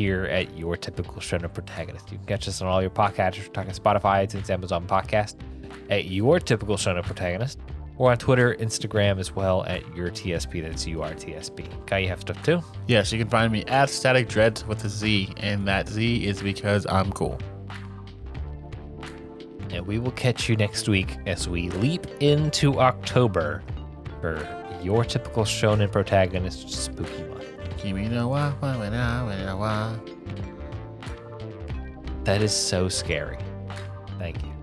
[0.00, 2.10] here at your typical shonen protagonist.
[2.10, 3.46] You can catch us on all your podcatchers.
[3.46, 5.36] We're talking Spotify, iTunes, Amazon Podcast
[5.90, 7.58] at your typical shonen protagonist.
[7.98, 10.62] Or on Twitter, Instagram as well at your TSP.
[10.62, 11.86] That's URTSP.
[11.86, 12.62] Guy, you have stuff too?
[12.86, 16.40] Yes, you can find me at Static Dreads with a Z, and that Z is
[16.40, 17.38] because I'm cool.
[19.68, 23.62] And we will catch you next week as we leap into October
[24.22, 24.48] for
[24.82, 27.39] your typical shonen protagonist spooky month.
[32.24, 33.38] That is so scary.
[34.18, 34.59] Thank you.